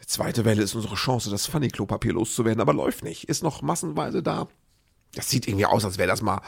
Zweite 0.09 0.47
Welle 0.47 0.63
ist 0.63 0.75
unsere 0.75 0.95
Chance, 0.95 1.29
das 1.29 1.45
Funny-Klopapier 1.45 2.15
loszuwerden, 2.15 2.63
aber 2.63 2.73
läuft 2.73 3.05
nicht. 3.05 3.29
Ist 3.29 3.43
noch 3.43 3.61
massenweise 3.61 4.23
da. 4.23 4.49
Das 5.15 5.29
sieht 5.29 5.47
irgendwie 5.47 5.67
aus, 5.67 5.85
als 5.85 5.99
wäre 5.99 6.09
das 6.09 6.23
mal 6.23 6.41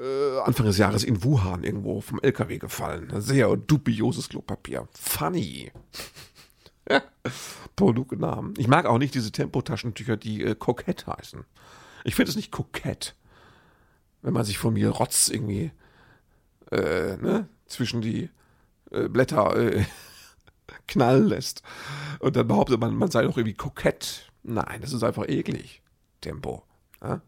äh, 0.00 0.38
Anfang 0.44 0.66
des 0.66 0.78
Jahres 0.78 1.02
in 1.02 1.24
Wuhan 1.24 1.64
irgendwo 1.64 2.00
vom 2.00 2.20
LKW 2.20 2.58
gefallen. 2.58 3.10
Sehr 3.20 3.56
dubioses 3.56 4.28
Klopapier. 4.28 4.86
Funny. 4.92 5.72
Produktnamen. 7.74 8.54
Ich 8.56 8.68
mag 8.68 8.86
auch 8.86 8.98
nicht 8.98 9.16
diese 9.16 9.32
Tempotaschentücher, 9.32 10.16
die 10.16 10.44
äh, 10.44 10.54
kokett 10.54 11.08
heißen. 11.08 11.44
Ich 12.04 12.14
finde 12.14 12.30
es 12.30 12.36
nicht 12.36 12.52
kokett, 12.52 13.16
wenn 14.22 14.32
man 14.32 14.44
sich 14.44 14.58
von 14.58 14.74
mir 14.74 14.90
Rotz 14.90 15.28
irgendwie 15.28 15.72
äh, 16.70 17.16
ne, 17.16 17.48
zwischen 17.66 18.00
die 18.00 18.30
äh, 18.92 19.08
Blätter 19.08 19.56
äh, 19.56 19.84
knallen 20.86 21.26
lässt. 21.26 21.62
Und 22.18 22.36
dann 22.36 22.48
behauptet 22.48 22.80
man, 22.80 22.94
man 22.94 23.10
sei 23.10 23.22
doch 23.22 23.36
irgendwie 23.36 23.54
kokett. 23.54 24.30
Nein, 24.42 24.80
das 24.80 24.92
ist 24.92 25.02
einfach 25.02 25.28
eklig. 25.28 25.82
Tempo. 26.20 26.64
Ja? 27.02 27.20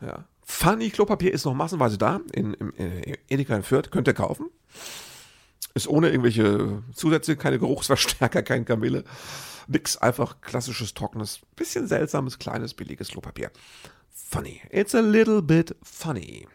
ja. 0.00 0.24
Funny 0.42 0.90
Klopapier 0.90 1.32
ist 1.32 1.44
noch 1.44 1.54
massenweise 1.54 1.98
da. 1.98 2.20
In, 2.32 2.54
im, 2.54 2.72
in 2.76 3.16
Edeka 3.28 3.56
in 3.56 3.62
Fürth. 3.62 3.90
Könnt 3.90 4.08
ihr 4.08 4.14
kaufen. 4.14 4.50
Ist 5.74 5.86
ohne 5.86 6.08
irgendwelche 6.08 6.82
Zusätze, 6.92 7.36
keine 7.36 7.58
Geruchsverstärker, 7.58 8.42
kein 8.42 8.64
Kamille. 8.64 9.04
Nix, 9.68 9.96
einfach 9.96 10.40
klassisches, 10.40 10.94
trockenes, 10.94 11.40
bisschen 11.54 11.86
seltsames, 11.86 12.38
kleines, 12.38 12.74
billiges 12.74 13.08
Klopapier. 13.08 13.52
Funny. 14.10 14.60
It's 14.70 14.94
a 14.94 15.00
little 15.00 15.40
bit 15.40 15.76
funny. 15.82 16.48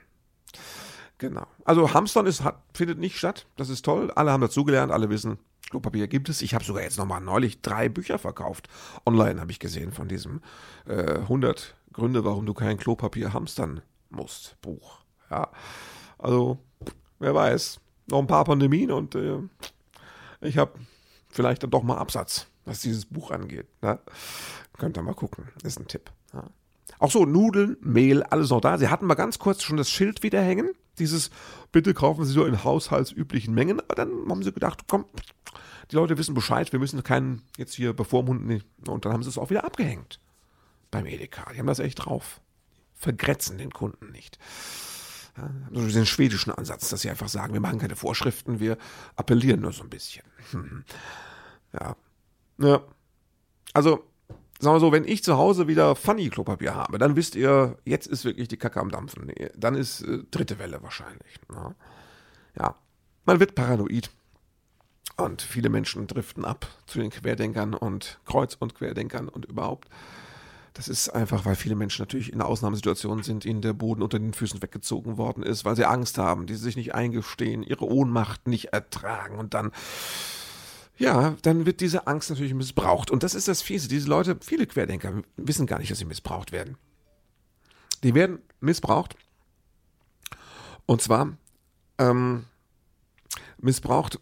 Genau. 1.18 1.48
Also 1.64 1.94
Hamstern 1.94 2.26
ist, 2.26 2.44
hat, 2.44 2.62
findet 2.74 3.00
nicht 3.00 3.18
statt. 3.18 3.48
Das 3.56 3.70
ist 3.70 3.86
toll. 3.86 4.12
Alle 4.12 4.32
haben 4.32 4.42
dazugelernt. 4.42 4.92
Alle 4.92 5.10
wissen, 5.10 5.40
Klopapier 5.76 6.08
gibt 6.08 6.30
es. 6.30 6.42
Ich 6.42 6.54
habe 6.54 6.64
sogar 6.64 6.84
jetzt 6.84 6.98
nochmal 6.98 7.20
neulich 7.20 7.62
drei 7.62 7.90
Bücher 7.90 8.18
verkauft. 8.18 8.70
Online 9.06 9.42
habe 9.42 9.52
ich 9.52 9.60
gesehen 9.60 9.92
von 9.92 10.08
diesem 10.08 10.42
äh, 10.88 11.20
100 11.20 11.76
Gründe, 11.92 12.24
warum 12.24 12.46
du 12.46 12.54
kein 12.54 12.78
Klopapier 12.78 13.34
hamstern 13.34 13.82
musst. 14.10 14.56
Buch. 14.62 15.00
Ja. 15.30 15.52
Also, 16.18 16.60
wer 17.20 17.36
weiß. 17.36 17.82
Noch 18.08 18.20
ein 18.20 18.28
paar 18.28 18.46
Pandemien 18.46 18.92
und 18.92 19.16
äh, 19.16 19.40
ich 20.40 20.58
habe 20.58 20.80
vielleicht 21.30 21.64
dann 21.64 21.72
doch 21.72 21.84
mal 21.84 21.98
Absatz 21.98 22.48
was 22.66 22.82
dieses 22.82 23.06
Buch 23.06 23.32
angeht. 23.32 23.68
Ne? 23.82 24.00
Könnt 24.78 24.98
ihr 24.98 25.04
mal 25.04 25.14
gucken. 25.14 25.50
Ist 25.64 25.80
ein 25.80 25.88
Tipp. 25.88 26.10
Ja. 26.34 26.46
Auch 27.00 27.12
so, 27.12 27.26
Nudeln, 27.26 27.78
Mehl, 27.82 28.24
alles 28.24 28.50
noch 28.50 28.62
da. 28.62 28.78
Sie 28.78 28.88
hatten 28.88 29.06
mal 29.06 29.16
ganz 29.16 29.40
kurz 29.40 29.62
schon 29.62 29.78
das 29.78 29.90
Schild 29.90 30.24
wieder 30.24 30.42
hängen. 30.42 30.72
Dieses, 31.00 31.30
bitte 31.72 31.94
kaufen 31.94 32.26
Sie 32.26 32.34
so 32.34 32.46
in 32.46 32.64
haushaltsüblichen 32.64 33.54
Mengen. 33.54 33.80
Aber 33.80 33.96
dann 33.96 34.10
haben 34.30 34.44
sie 34.44 34.52
gedacht, 34.52 34.84
komm, 34.88 35.06
die 35.92 35.96
Leute 35.96 36.18
wissen 36.18 36.34
Bescheid, 36.34 36.72
wir 36.72 36.80
müssen 36.80 37.04
keinen 37.04 37.42
jetzt 37.58 37.74
hier 37.74 37.94
bevormunden. 37.94 38.64
Und 38.88 39.06
dann 39.06 39.14
haben 39.14 39.24
sie 39.24 39.30
es 39.30 39.38
auch 39.38 39.50
wieder 39.50 39.64
abgehängt. 39.64 40.20
Beim 40.92 41.06
Edeka. 41.06 41.52
Die 41.54 41.60
haben 41.60 41.68
das 41.68 41.80
echt 41.80 42.06
drauf. 42.06 42.42
vergrätzen 42.94 43.58
den 43.58 43.72
Kunden 43.72 44.12
nicht. 44.12 44.40
Ja, 45.38 45.50
also 45.74 45.88
den 45.90 46.06
schwedischen 46.06 46.52
Ansatz, 46.52 46.90
dass 46.90 47.02
sie 47.02 47.10
einfach 47.10 47.28
sagen, 47.28 47.54
wir 47.54 47.60
machen 47.60 47.80
keine 47.80 47.98
Vorschriften, 47.98 48.62
wir 48.62 48.78
appellieren 49.18 49.62
nur 49.62 49.74
so 49.74 49.84
ein 49.84 49.90
bisschen. 49.90 50.24
Hm. 50.52 50.84
Ja. 51.74 51.98
Ja. 52.58 52.82
Also, 53.74 54.06
sagen 54.60 54.76
wir 54.76 54.80
so, 54.80 54.92
wenn 54.92 55.06
ich 55.06 55.24
zu 55.24 55.38
Hause 55.38 55.68
wieder 55.68 55.96
Funny-Klopapier 55.96 56.76
habe, 56.76 56.98
dann 56.98 57.16
wisst 57.16 57.36
ihr, 57.36 57.78
jetzt 57.86 58.08
ist 58.08 58.26
wirklich 58.26 58.48
die 58.48 58.58
Kacke 58.58 58.80
am 58.80 58.90
Dampfen. 58.90 59.32
Dann 59.56 59.76
ist 59.76 60.02
äh, 60.02 60.20
dritte 60.32 60.60
Welle 60.60 60.82
wahrscheinlich. 60.82 61.36
Ja. 61.54 61.76
ja. 62.58 62.76
Man 63.26 63.40
wird 63.40 63.56
paranoid. 63.56 64.10
Und 65.18 65.42
viele 65.42 65.70
Menschen 65.70 66.08
driften 66.08 66.44
ab 66.44 66.68
zu 66.88 67.00
den 67.00 67.10
Querdenkern 67.10 67.74
und 67.74 68.20
Kreuz- 68.26 68.58
und 68.60 68.76
Querdenkern 68.76 69.30
und 69.30 69.46
überhaupt. 69.46 69.88
Das 70.74 70.90
ist 70.90 71.08
einfach, 71.08 71.46
weil 71.46 71.56
viele 71.56 71.76
Menschen 71.76 72.02
natürlich 72.02 72.34
in 72.34 72.42
Ausnahmesituationen 72.42 73.24
sind, 73.24 73.46
ihnen 73.46 73.62
der 73.62 73.72
Boden 73.72 74.02
unter 74.02 74.20
den 74.20 74.34
Füßen 74.34 74.62
weggezogen 74.62 75.18
worden 75.18 75.42
ist, 75.42 75.64
weil 75.64 75.78
sie 75.78 75.86
Angst 75.86 76.18
haben, 76.18 76.48
die 76.48 76.56
sich 76.56 76.76
nicht 76.76 76.94
eingestehen, 76.94 77.64
ihre 77.64 77.86
Ohnmacht 77.86 78.46
nicht 78.48 78.74
ertragen 78.74 79.38
und 79.38 79.54
dann, 79.54 79.72
ja, 80.98 81.36
dann 81.42 81.66
wird 81.66 81.82
diese 81.82 82.08
Angst 82.08 82.30
natürlich 82.30 82.54
missbraucht. 82.54 83.12
Und 83.12 83.24
das 83.24 83.36
ist 83.36 83.48
das 83.48 83.62
Fiese. 83.62 83.88
Diese 83.88 84.08
Leute, 84.08 84.38
viele 84.42 84.66
Querdenker, 84.66 85.22
wissen 85.36 85.68
gar 85.68 85.80
nicht, 85.80 85.92
dass 85.92 86.00
sie 86.00 86.06
missbraucht 86.06 86.52
werden. 86.52 86.78
Die 88.04 88.16
werden 88.16 88.40
missbraucht. 88.62 89.16
Und 90.86 91.02
zwar 91.02 91.38
ähm, 91.98 92.46
missbraucht 93.58 94.20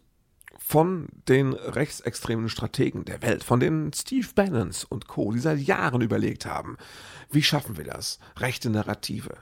von 0.57 1.07
den 1.27 1.53
rechtsextremen 1.53 2.49
Strategen 2.49 3.05
der 3.05 3.21
Welt, 3.21 3.43
von 3.43 3.59
den 3.59 3.91
Steve 3.93 4.27
Bannons 4.33 4.85
und 4.85 5.07
Co., 5.07 5.31
die 5.31 5.39
seit 5.39 5.59
Jahren 5.59 6.01
überlegt 6.01 6.45
haben, 6.45 6.77
wie 7.29 7.43
schaffen 7.43 7.77
wir 7.77 7.83
das, 7.83 8.17
rechte 8.37 8.69
Narrative, 8.69 9.37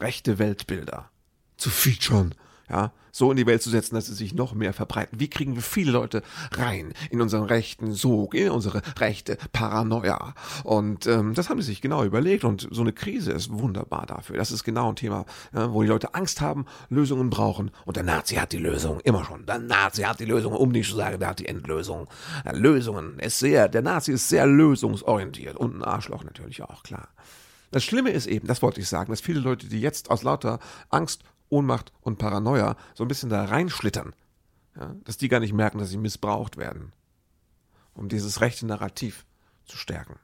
rechte 0.00 0.38
Weltbilder 0.38 1.10
zu 1.56 1.70
featuren, 1.70 2.34
ja, 2.68 2.92
so 3.12 3.30
in 3.30 3.36
die 3.36 3.46
Welt 3.46 3.62
zu 3.62 3.70
setzen, 3.70 3.94
dass 3.94 4.06
sie 4.06 4.14
sich 4.14 4.34
noch 4.34 4.54
mehr 4.54 4.72
verbreiten. 4.72 5.20
Wie 5.20 5.28
kriegen 5.28 5.54
wir 5.54 5.62
viele 5.62 5.92
Leute 5.92 6.22
rein 6.52 6.92
in 7.10 7.20
unseren 7.20 7.44
rechten 7.44 7.92
Sog, 7.92 8.34
in 8.34 8.50
unsere 8.50 8.82
rechte 8.98 9.38
Paranoia? 9.52 10.34
Und 10.64 11.06
ähm, 11.06 11.34
das 11.34 11.48
haben 11.48 11.60
sie 11.60 11.66
sich 11.66 11.80
genau 11.80 12.04
überlegt 12.04 12.44
und 12.44 12.66
so 12.70 12.80
eine 12.80 12.92
Krise 12.92 13.32
ist 13.32 13.52
wunderbar 13.52 14.06
dafür. 14.06 14.36
Das 14.36 14.50
ist 14.50 14.64
genau 14.64 14.88
ein 14.88 14.96
Thema, 14.96 15.26
ja, 15.54 15.72
wo 15.72 15.82
die 15.82 15.88
Leute 15.88 16.14
Angst 16.14 16.40
haben, 16.40 16.66
Lösungen 16.88 17.30
brauchen 17.30 17.70
und 17.84 17.96
der 17.96 18.02
Nazi 18.02 18.36
hat 18.36 18.52
die 18.52 18.58
Lösung, 18.58 19.00
immer 19.00 19.24
schon. 19.24 19.46
Der 19.46 19.58
Nazi 19.58 20.02
hat 20.02 20.18
die 20.18 20.24
Lösung, 20.24 20.52
um 20.52 20.70
nicht 20.70 20.90
zu 20.90 20.96
sagen, 20.96 21.20
der 21.20 21.28
hat 21.28 21.38
die 21.38 21.46
Endlösung. 21.46 22.08
Ja, 22.44 22.52
Lösungen 22.52 23.18
ist 23.20 23.38
sehr, 23.38 23.68
der 23.68 23.82
Nazi 23.82 24.12
ist 24.12 24.28
sehr 24.28 24.46
lösungsorientiert 24.46 25.56
und 25.56 25.76
ein 25.76 25.84
Arschloch 25.84 26.24
natürlich 26.24 26.62
auch, 26.62 26.82
klar. 26.82 27.08
Das 27.70 27.82
Schlimme 27.82 28.10
ist 28.10 28.26
eben, 28.26 28.46
das 28.46 28.62
wollte 28.62 28.80
ich 28.80 28.88
sagen, 28.88 29.10
dass 29.10 29.20
viele 29.20 29.40
Leute, 29.40 29.66
die 29.66 29.80
jetzt 29.80 30.08
aus 30.08 30.22
lauter 30.22 30.60
Angst 30.90 31.24
Ohnmacht 31.48 31.92
und 32.00 32.18
Paranoia 32.18 32.76
so 32.94 33.04
ein 33.04 33.08
bisschen 33.08 33.30
da 33.30 33.44
reinschlittern, 33.44 34.14
ja, 34.76 34.94
dass 35.04 35.16
die 35.16 35.28
gar 35.28 35.40
nicht 35.40 35.52
merken, 35.52 35.78
dass 35.78 35.90
sie 35.90 35.96
missbraucht 35.96 36.56
werden, 36.56 36.92
um 37.94 38.08
dieses 38.08 38.40
rechte 38.40 38.66
Narrativ 38.66 39.24
zu 39.66 39.76
stärken. 39.76 40.18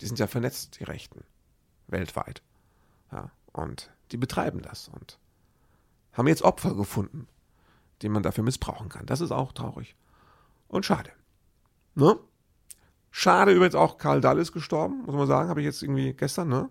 Die 0.00 0.06
sind 0.06 0.18
ja 0.18 0.26
vernetzt, 0.26 0.80
die 0.80 0.84
Rechten, 0.84 1.24
weltweit. 1.86 2.42
Ja, 3.12 3.30
und 3.52 3.90
die 4.10 4.16
betreiben 4.16 4.62
das 4.62 4.88
und 4.88 5.18
haben 6.12 6.28
jetzt 6.28 6.42
Opfer 6.42 6.74
gefunden, 6.74 7.28
die 8.02 8.08
man 8.08 8.22
dafür 8.22 8.44
missbrauchen 8.44 8.88
kann. 8.88 9.06
Das 9.06 9.20
ist 9.20 9.32
auch 9.32 9.52
traurig 9.52 9.96
und 10.68 10.84
schade. 10.84 11.10
Ne? 11.94 12.18
Schade 13.10 13.52
übrigens 13.52 13.76
auch, 13.76 13.98
Karl 13.98 14.20
Dall 14.20 14.38
ist 14.38 14.52
gestorben, 14.52 15.04
muss 15.06 15.14
man 15.14 15.28
sagen, 15.28 15.48
habe 15.48 15.60
ich 15.60 15.64
jetzt 15.64 15.82
irgendwie 15.82 16.14
gestern, 16.14 16.48
ne? 16.48 16.68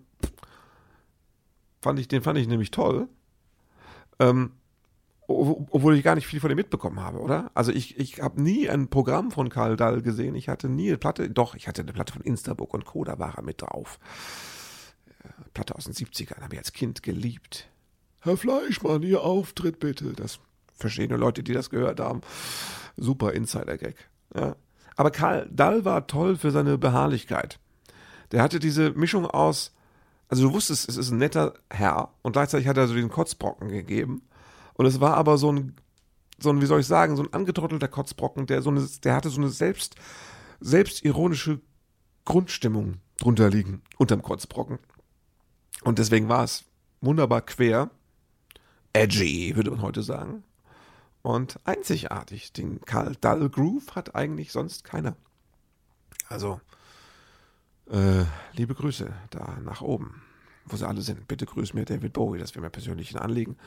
Fand 1.81 1.99
ich, 1.99 2.07
den 2.07 2.21
fand 2.21 2.37
ich 2.37 2.47
nämlich 2.47 2.71
toll. 2.71 3.07
Ähm, 4.19 4.51
obwohl 5.27 5.95
ich 5.95 6.03
gar 6.03 6.15
nicht 6.15 6.27
viel 6.27 6.39
von 6.39 6.49
dem 6.49 6.57
mitbekommen 6.57 6.99
habe, 6.99 7.19
oder? 7.19 7.49
Also 7.53 7.71
ich, 7.71 7.97
ich 7.97 8.21
habe 8.21 8.41
nie 8.41 8.69
ein 8.69 8.89
Programm 8.89 9.31
von 9.31 9.49
Karl 9.49 9.77
Dall 9.77 10.01
gesehen. 10.01 10.35
Ich 10.35 10.49
hatte 10.49 10.67
nie 10.67 10.89
eine 10.89 10.97
Platte, 10.97 11.29
doch, 11.29 11.55
ich 11.55 11.67
hatte 11.67 11.81
eine 11.81 11.93
Platte 11.93 12.13
von 12.13 12.21
Instabook 12.21 12.73
und 12.73 12.85
Co., 12.85 13.03
da 13.03 13.19
war 13.19 13.35
er 13.37 13.43
mit 13.43 13.61
drauf. 13.61 13.99
Platte 15.53 15.75
aus 15.75 15.85
den 15.85 15.93
70ern, 15.93 16.41
habe 16.41 16.55
ich 16.55 16.59
als 16.59 16.73
Kind 16.73 17.03
geliebt. 17.03 17.69
Herr 18.19 18.37
Fleischmann, 18.37 19.03
Ihr 19.03 19.21
Auftritt 19.21 19.79
bitte. 19.79 20.13
Das 20.13 20.39
verstehen 20.73 21.09
nur 21.09 21.19
Leute, 21.19 21.43
die 21.43 21.53
das 21.53 21.69
gehört 21.69 21.99
haben. 21.99 22.21
Super 22.97 23.33
Insider-Gag. 23.33 23.95
Ja. 24.35 24.55
Aber 24.95 25.11
Karl 25.11 25.49
Dall 25.51 25.85
war 25.85 26.07
toll 26.07 26.37
für 26.37 26.51
seine 26.51 26.77
Beharrlichkeit. 26.77 27.59
Der 28.31 28.41
hatte 28.41 28.59
diese 28.59 28.91
Mischung 28.91 29.25
aus 29.25 29.73
also 30.33 30.47
du 30.47 30.53
wusstest, 30.55 30.89
es 30.89 30.97
ist 30.97 31.11
ein 31.11 31.19
netter 31.19 31.53
Herr 31.69 32.09
und 32.23 32.31
gleichzeitig 32.31 32.67
hat 32.67 32.75
er 32.75 32.87
so 32.87 32.95
den 32.95 33.11
Kotzbrocken 33.11 33.69
gegeben. 33.69 34.23
Und 34.73 34.87
es 34.87 34.99
war 34.99 35.15
aber 35.15 35.37
so 35.37 35.51
ein, 35.51 35.75
so 36.39 36.49
ein, 36.49 36.59
wie 36.59 36.65
soll 36.65 36.79
ich 36.79 36.87
sagen, 36.87 37.15
so 37.15 37.21
ein 37.21 37.31
angetrottelter 37.31 37.87
Kotzbrocken, 37.87 38.47
der 38.47 38.63
so 38.63 38.71
eine, 38.71 38.83
der 39.03 39.13
hatte 39.13 39.29
so 39.29 39.39
eine 39.39 39.49
selbst, 39.49 39.93
selbstironische 40.59 41.61
Grundstimmung 42.25 42.95
drunter 43.19 43.51
liegen, 43.51 43.83
unterm 43.99 44.23
Kotzbrocken. 44.23 44.79
Und 45.83 45.99
deswegen 45.99 46.29
war 46.29 46.43
es 46.43 46.65
wunderbar 46.99 47.41
quer, 47.41 47.91
edgy, 48.91 49.55
würde 49.55 49.69
man 49.69 49.83
heute 49.83 50.01
sagen. 50.01 50.43
Und 51.21 51.59
einzigartig. 51.63 52.53
Den 52.53 52.81
Karl 52.81 53.15
Dull 53.21 53.51
Groove 53.51 53.93
hat 53.93 54.15
eigentlich 54.15 54.51
sonst 54.51 54.83
keiner. 54.83 55.15
Also, 56.27 56.59
äh, 57.89 58.25
liebe 58.53 58.75
Grüße 58.75 59.11
da 59.29 59.57
nach 59.61 59.81
oben, 59.81 60.21
wo 60.65 60.77
sie 60.77 60.87
alle 60.87 61.01
sind. 61.01 61.27
Bitte 61.27 61.45
grüß 61.45 61.73
mir 61.73 61.85
David 61.85 62.13
Bowie, 62.13 62.39
das 62.39 62.55
wäre 62.55 62.63
mir 62.63 62.69
persönlich 62.69 63.13
ein 63.13 63.21
Anliegen. 63.21 63.57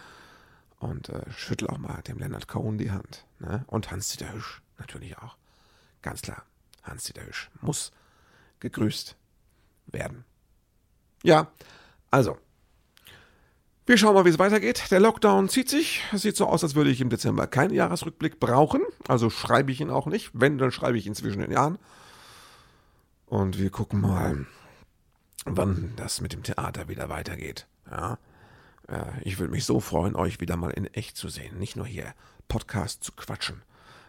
Und 0.79 1.09
äh, 1.09 1.31
schüttel 1.31 1.69
auch 1.69 1.79
mal 1.79 2.03
dem 2.03 2.19
Leonard 2.19 2.49
Cohen 2.49 2.79
die 2.79 2.91
Hand. 2.91 3.25
Ne? 3.39 3.65
Und 3.67 3.91
Hans-Dieter 3.91 4.33
Hüsch 4.33 4.61
natürlich 4.79 5.17
auch. 5.19 5.37
Ganz 6.03 6.23
klar, 6.23 6.45
Hans-Dieter 6.83 7.27
Hüsch 7.27 7.51
muss 7.61 7.93
gegrüßt 8.61 9.17
werden. 9.87 10.25
Ja, 11.23 11.51
also, 12.11 12.39
wir 13.87 13.97
schauen 13.97 14.15
mal, 14.15 14.25
wie 14.25 14.31
es 14.31 14.39
weitergeht. 14.39 14.91
Der 14.91 15.01
Lockdown 15.01 15.49
zieht 15.49 15.69
sich. 15.69 16.03
Es 16.13 16.23
sieht 16.23 16.37
so 16.37 16.47
aus, 16.47 16.65
als 16.65 16.75
würde 16.75 16.91
ich 16.91 17.01
im 17.01 17.09
Dezember 17.09 17.47
keinen 17.47 17.73
Jahresrückblick 17.73 18.41
brauchen. 18.41 18.83
Also 19.07 19.31
schreibe 19.31 19.71
ich 19.71 19.81
ihn 19.81 19.91
auch 19.91 20.07
nicht. 20.07 20.31
Wenn, 20.33 20.59
dann 20.59 20.73
schreibe 20.73 20.99
ich 20.99 21.07
ihn 21.07 21.15
zwischen 21.15 21.41
den 21.41 21.53
Jahren. 21.53 21.79
Und 23.27 23.59
wir 23.59 23.71
gucken 23.71 24.01
mal, 24.01 24.47
wann 25.45 25.93
das 25.97 26.21
mit 26.21 26.33
dem 26.33 26.43
Theater 26.43 26.89
wieder 26.89 27.09
weitergeht. 27.09 27.67
Ja. 27.91 28.19
Ich 29.23 29.41
würde 29.41 29.51
mich 29.51 29.65
so 29.65 29.81
freuen, 29.81 30.15
euch 30.15 30.41
wieder 30.41 30.57
mal 30.57 30.71
in 30.71 30.87
echt 30.87 31.17
zu 31.17 31.29
sehen. 31.29 31.59
Nicht 31.59 31.77
nur 31.77 31.87
hier 31.87 32.15
Podcast 32.47 33.03
zu 33.03 33.13
quatschen. 33.13 33.63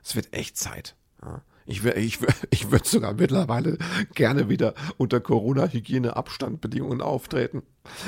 Es 0.04 0.16
wird 0.16 0.34
echt 0.34 0.56
Zeit. 0.56 0.96
Ja. 1.24 1.42
Ich, 1.66 1.84
ich, 1.84 2.20
ich 2.50 2.72
würde 2.72 2.88
sogar 2.88 3.14
mittlerweile 3.14 3.78
gerne 4.14 4.50
wieder 4.50 4.74
unter 4.98 5.20
Corona-Hygiene-Abstandbedingungen 5.20 7.02
auftreten. 7.02 7.64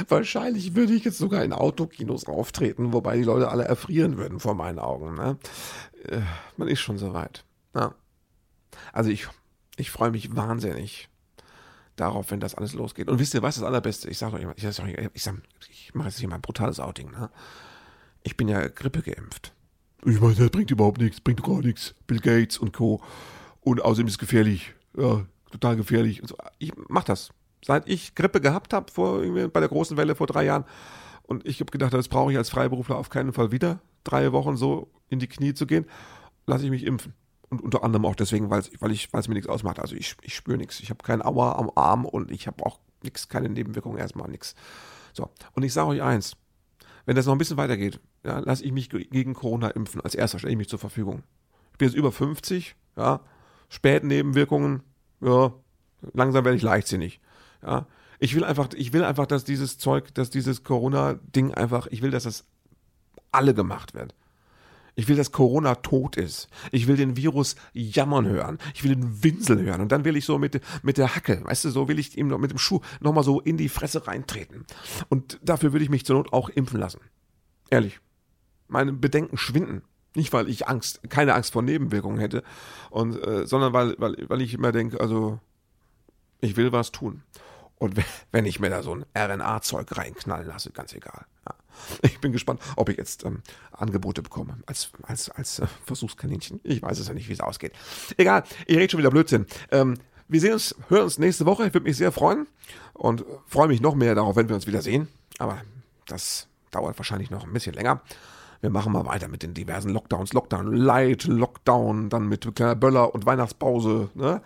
Wahrscheinlich 0.08 0.76
würde 0.76 0.94
ich 0.94 1.04
jetzt 1.04 1.18
sogar 1.18 1.44
in 1.44 1.54
Autokinos 1.54 2.26
auftreten, 2.26 2.94
wobei 2.94 3.18
die 3.18 3.24
Leute 3.24 3.50
alle 3.50 3.66
erfrieren 3.66 4.18
würden 4.18 4.40
vor 4.40 4.56
meinen 4.56 4.80
Augen. 4.80 5.16
Ne? 5.16 5.38
Äh, 6.06 6.22
man 6.58 6.68
ist 6.68 6.80
schon 6.80 6.98
soweit. 6.98 7.44
Ja. 7.76 7.96
Also 8.94 9.10
ich 9.10 9.28
ich 9.80 9.92
freue 9.92 10.12
mich 10.12 10.36
wahnsinnig 10.36 11.10
darauf, 11.96 12.32
wenn 12.32 12.40
das 12.40 12.56
alles 12.56 12.74
losgeht. 12.74 13.10
Und 13.10 13.20
wisst 13.20 13.34
ihr, 13.34 13.42
was 13.42 13.56
das 13.56 13.64
Allerbeste? 13.64 14.10
Ich 14.10 14.18
sage 14.18 14.36
euch, 14.38 14.46
ich, 14.56 14.64
sag, 14.64 14.88
ich, 15.14 15.24
sag, 15.24 15.36
ich 15.70 15.94
mache 15.94 16.10
jetzt 16.10 16.20
hier 16.20 16.30
mal 16.30 16.36
ein 16.36 16.42
brutales 16.42 16.80
Outing. 16.80 17.12
Ne? 17.12 17.30
Ich 18.24 18.38
bin 18.38 18.48
ja 18.48 18.68
Grippe 18.68 19.02
geimpft. 19.02 19.54
Ich 20.06 20.22
meine, 20.22 20.36
das 20.36 20.50
bringt 20.50 20.72
überhaupt 20.72 21.02
nichts, 21.02 21.20
bringt 21.20 21.44
gar 21.44 21.60
nichts. 21.60 21.96
Bill 22.08 22.20
Gates 22.20 22.58
und 22.58 22.74
Co. 22.74 23.02
Und 23.62 23.82
außerdem 23.82 24.08
ist 24.08 24.14
es 24.14 24.20
gefährlich. 24.20 24.74
Ja, 24.98 25.26
total 25.52 25.76
gefährlich. 25.76 26.22
So. 26.26 26.36
Ich 26.58 26.72
mache 26.88 27.06
das. 27.06 27.32
Seit 27.66 27.90
ich 27.90 28.16
Grippe 28.16 28.40
gehabt 28.40 28.74
habe, 28.74 29.50
bei 29.50 29.60
der 29.60 29.70
großen 29.70 29.98
Welle 29.98 30.16
vor 30.16 30.28
drei 30.28 30.46
Jahren, 30.46 30.64
und 31.24 31.46
ich 31.46 31.60
habe 31.60 31.72
gedacht, 31.72 31.94
das 31.94 32.08
brauche 32.08 32.32
ich 32.32 32.38
als 32.38 32.50
Freiberufler 32.50 32.98
auf 32.98 33.10
keinen 33.10 33.34
Fall 33.34 33.52
wieder, 33.52 33.82
drei 34.04 34.32
Wochen 34.32 34.56
so 34.56 34.90
in 35.10 35.20
die 35.20 35.28
Knie 35.28 35.54
zu 35.54 35.68
gehen, 35.68 35.86
lasse 36.48 36.64
ich 36.64 36.72
mich 36.72 36.86
impfen. 36.86 37.14
Und 37.50 37.62
unter 37.62 37.84
anderem 37.84 38.06
auch 38.06 38.16
deswegen, 38.16 38.50
weil, 38.50 38.64
weil, 38.80 38.92
ich, 38.92 39.12
weil 39.12 39.22
es 39.22 39.28
mir 39.28 39.34
nichts 39.34 39.50
ausmacht. 39.50 39.80
Also 39.80 39.96
ich, 39.96 40.16
ich 40.22 40.36
spüre 40.36 40.58
nichts. 40.58 40.80
Ich 40.82 40.90
habe 40.90 41.04
keinen 41.04 41.24
Aua 41.24 41.54
am 41.54 41.72
Arm 41.76 42.06
und 42.06 42.30
ich 42.32 42.48
habe 42.48 42.64
auch 42.66 42.80
nichts, 43.04 43.28
keine 43.28 43.50
Nebenwirkungen 43.50 43.98
erstmal, 43.98 44.30
nichts. 44.30 44.56
So, 45.14 45.30
und 45.54 45.64
ich 45.64 45.74
sage 45.74 45.90
euch 45.90 46.02
eins, 46.02 46.36
wenn 47.06 47.16
das 47.16 47.26
noch 47.26 47.34
ein 47.34 47.40
bisschen 47.40 47.58
weitergeht, 47.58 48.00
ja, 48.24 48.40
lasse 48.40 48.64
ich 48.64 48.72
mich 48.72 48.90
gegen 48.90 49.34
Corona 49.34 49.70
impfen. 49.70 50.02
Als 50.02 50.16
erster 50.16 50.38
stelle 50.38 50.52
ich 50.52 50.58
mich 50.58 50.70
zur 50.70 50.80
Verfügung. 50.80 51.24
Ich 51.72 51.78
bin 51.80 51.88
jetzt 51.88 51.98
über 51.98 52.12
50, 52.12 52.76
ja, 52.98 53.22
Spätnebenwirkungen, 53.70 54.84
ja, 55.22 55.54
langsam 56.14 56.46
werde 56.46 56.58
ich 56.58 56.64
leichtsinnig. 56.64 57.20
Ja, 57.64 57.88
ich 58.20 58.36
will 58.36 58.44
einfach, 58.44 58.70
ich 58.76 58.94
will 58.94 59.04
einfach, 59.04 59.26
dass 59.26 59.44
dieses 59.44 59.78
Zeug, 59.78 60.14
dass 60.14 60.30
dieses 60.30 60.64
Corona-Ding 60.64 61.54
einfach, 61.54 61.88
ich 61.88 62.02
will, 62.02 62.12
dass 62.12 62.24
das 62.24 62.46
alle 63.32 63.54
gemacht 63.54 63.94
wird. 63.94 64.14
Ich 65.00 65.08
will, 65.08 65.16
dass 65.16 65.32
Corona 65.32 65.76
tot 65.76 66.18
ist. 66.18 66.50
Ich 66.74 66.88
will 66.88 66.98
den 66.98 67.16
Virus 67.16 67.56
jammern 67.72 68.28
hören. 68.28 68.58
Ich 68.74 68.84
will 68.84 68.94
den 68.94 69.24
Winsel 69.24 69.64
hören. 69.64 69.80
Und 69.80 69.94
dann 69.94 70.04
will 70.04 70.18
ich 70.18 70.26
so 70.26 70.38
mit, 70.38 70.60
mit 70.84 70.98
der 70.98 71.16
Hacke, 71.16 71.42
weißt 71.46 71.64
du, 71.64 71.70
so 71.70 71.88
will 71.88 72.00
ich 72.00 72.18
ihm 72.18 72.28
noch 72.28 72.38
mit 72.38 72.52
dem 72.52 72.58
Schuh 72.58 72.82
nochmal 73.00 73.24
so 73.24 73.40
in 73.40 73.56
die 73.56 73.70
Fresse 73.70 74.08
reintreten. 74.08 74.66
Und 75.08 75.40
dafür 75.42 75.72
würde 75.72 75.86
ich 75.86 75.90
mich 75.90 76.06
zur 76.06 76.18
Not 76.18 76.34
auch 76.34 76.50
impfen 76.50 76.82
lassen. 76.82 77.00
Ehrlich. 77.70 78.02
Meine 78.68 78.92
Bedenken 78.92 79.38
schwinden. 79.38 79.84
Nicht, 80.16 80.34
weil 80.34 80.50
ich 80.50 80.68
Angst, 80.68 81.00
keine 81.08 81.34
Angst 81.34 81.54
vor 81.54 81.62
Nebenwirkungen 81.62 82.20
hätte, 82.20 82.44
und, 82.90 83.26
äh, 83.26 83.48
sondern 83.48 83.72
weil, 83.72 83.96
weil, 84.00 84.18
weil 84.28 84.42
ich 84.42 84.54
immer 84.54 84.74
denke, 84.74 85.00
also, 85.00 85.40
ich 86.42 86.58
will 86.58 86.74
was 86.74 86.92
tun. 86.92 87.24
Und 87.78 87.96
wenn 88.34 88.46
ich 88.46 88.60
mir 88.60 88.70
da 88.70 88.84
so 88.84 88.96
ein 88.96 89.06
RNA-Zeug 89.16 89.96
reinknallen 89.96 90.48
lasse, 90.48 90.72
ganz 90.72 90.94
egal. 90.94 91.26
Ja. 91.48 91.56
Ich 92.02 92.20
bin 92.20 92.32
gespannt, 92.32 92.62
ob 92.76 92.90
ich 92.90 92.98
jetzt 92.98 93.24
ähm, 93.26 93.42
Angebote 93.72 94.22
bekomme 94.22 94.58
als, 94.66 94.92
als, 95.04 95.30
als 95.30 95.60
äh, 95.60 95.68
Versuchskaninchen. 95.86 96.60
Ich 96.64 96.82
weiß 96.82 97.00
es 97.00 97.08
ja 97.08 97.14
nicht, 97.14 97.30
wie 97.30 97.34
es 97.34 97.40
ausgeht. 97.40 97.74
Egal, 98.18 98.44
ich 98.66 98.78
rede 98.78 98.92
schon 98.92 99.00
wieder 99.00 99.12
Blödsinn. 99.12 99.46
Ähm, 99.72 99.96
wir 100.28 100.40
sehen 100.40 100.54
uns, 100.54 100.76
hören 100.90 101.04
uns 101.04 101.18
nächste 101.18 101.46
Woche. 101.46 101.68
Ich 101.68 101.74
würde 101.74 101.86
mich 101.86 101.98
sehr 101.98 102.12
freuen 102.12 102.48
und 102.94 103.26
freue 103.48 103.68
mich 103.68 103.82
noch 103.82 103.96
mehr 103.96 104.16
darauf, 104.16 104.36
wenn 104.36 104.48
wir 104.48 104.56
uns 104.56 104.68
wieder 104.68 104.82
sehen. 104.82 105.08
Aber 105.40 105.62
das 106.06 106.48
dauert 106.72 106.98
wahrscheinlich 107.00 107.32
noch 107.32 107.46
ein 107.46 107.54
bisschen 107.54 107.74
länger. 107.74 108.02
Wir 108.62 108.70
machen 108.70 108.92
mal 108.92 109.06
weiter 109.06 109.28
mit 109.28 109.42
den 109.42 109.54
diversen 109.54 109.90
Lockdowns. 109.90 110.34
Lockdown 110.34 110.74
Light, 110.74 111.24
Lockdown, 111.24 112.10
dann 112.10 112.28
mit 112.28 112.54
Böller 112.54 113.16
und 113.16 113.26
Weihnachtspause. 113.26 114.10
Ne? 114.14 114.42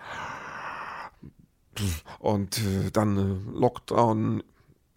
Und 2.20 2.60
äh, 2.60 2.92
dann 2.92 3.18
äh, 3.18 3.60
Lockdown 3.60 4.44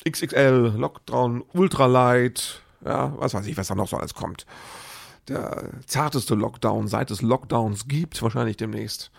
XXL, 0.09 0.75
Lockdown 0.77 1.45
Ultralight, 1.53 2.63
ja, 2.85 3.13
was 3.19 3.35
weiß 3.35 3.47
ich, 3.47 3.57
was 3.57 3.69
da 3.69 3.75
noch 3.75 3.89
so 3.89 3.97
alles 3.97 4.15
kommt. 4.15 4.47
Der 5.29 5.71
zarteste 5.87 6.35
Lockdown, 6.35 6.87
seit 6.87 7.11
es 7.11 7.23
Lockdowns 7.23 7.89
gibt, 7.89 8.23
wahrscheinlich 8.23 8.57
demnächst. 8.57 9.11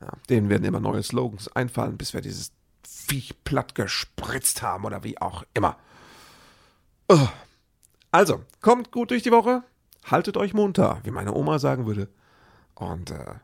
Ja, 0.00 0.08
denen 0.28 0.50
werden 0.50 0.64
immer 0.64 0.80
neue 0.80 1.02
Slogans 1.02 1.48
einfallen, 1.48 1.96
bis 1.96 2.12
wir 2.12 2.20
dieses 2.20 2.52
Viech 2.86 3.34
platt 3.44 3.74
gespritzt 3.74 4.62
haben 4.62 4.84
oder 4.84 5.04
wie 5.04 5.18
auch 5.20 5.44
immer. 5.54 5.78
Also, 8.10 8.44
kommt 8.60 8.92
gut 8.92 9.10
durch 9.10 9.22
die 9.22 9.32
Woche, 9.32 9.62
haltet 10.04 10.36
euch 10.36 10.54
munter, 10.54 11.00
wie 11.04 11.10
meine 11.10 11.34
Oma 11.34 11.58
sagen 11.58 11.86
würde. 11.86 12.08
Und 12.74 13.10
äh, 13.10 13.34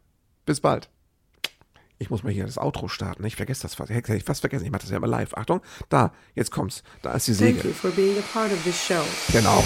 bis 0.44 0.60
bald. 0.60 0.90
Ich 2.00 2.08
muss 2.08 2.22
mal 2.22 2.32
hier 2.32 2.46
das 2.46 2.56
Outro 2.56 2.88
starten. 2.88 3.24
Ich 3.24 3.36
vergesse 3.36 3.62
das 3.62 3.74
fast. 3.74 3.90
Hätte 3.90 4.16
ich 4.16 4.24
fast 4.24 4.40
vergessen. 4.40 4.64
Ich 4.64 4.70
mache 4.70 4.80
das 4.80 4.90
ja 4.90 4.96
immer 4.96 5.06
live. 5.06 5.34
Achtung, 5.34 5.60
da, 5.90 6.12
jetzt 6.34 6.50
kommt's. 6.50 6.82
Da 7.02 7.12
ist 7.12 7.28
die 7.28 7.34
Säge. 7.34 7.60
Thank 7.60 7.64
you 7.66 7.72
for 7.72 7.90
being 7.90 8.16
a 8.18 8.22
part 8.32 8.50
of 8.50 8.62
this 8.64 8.82
show. 8.82 9.04
Genau. 9.30 9.62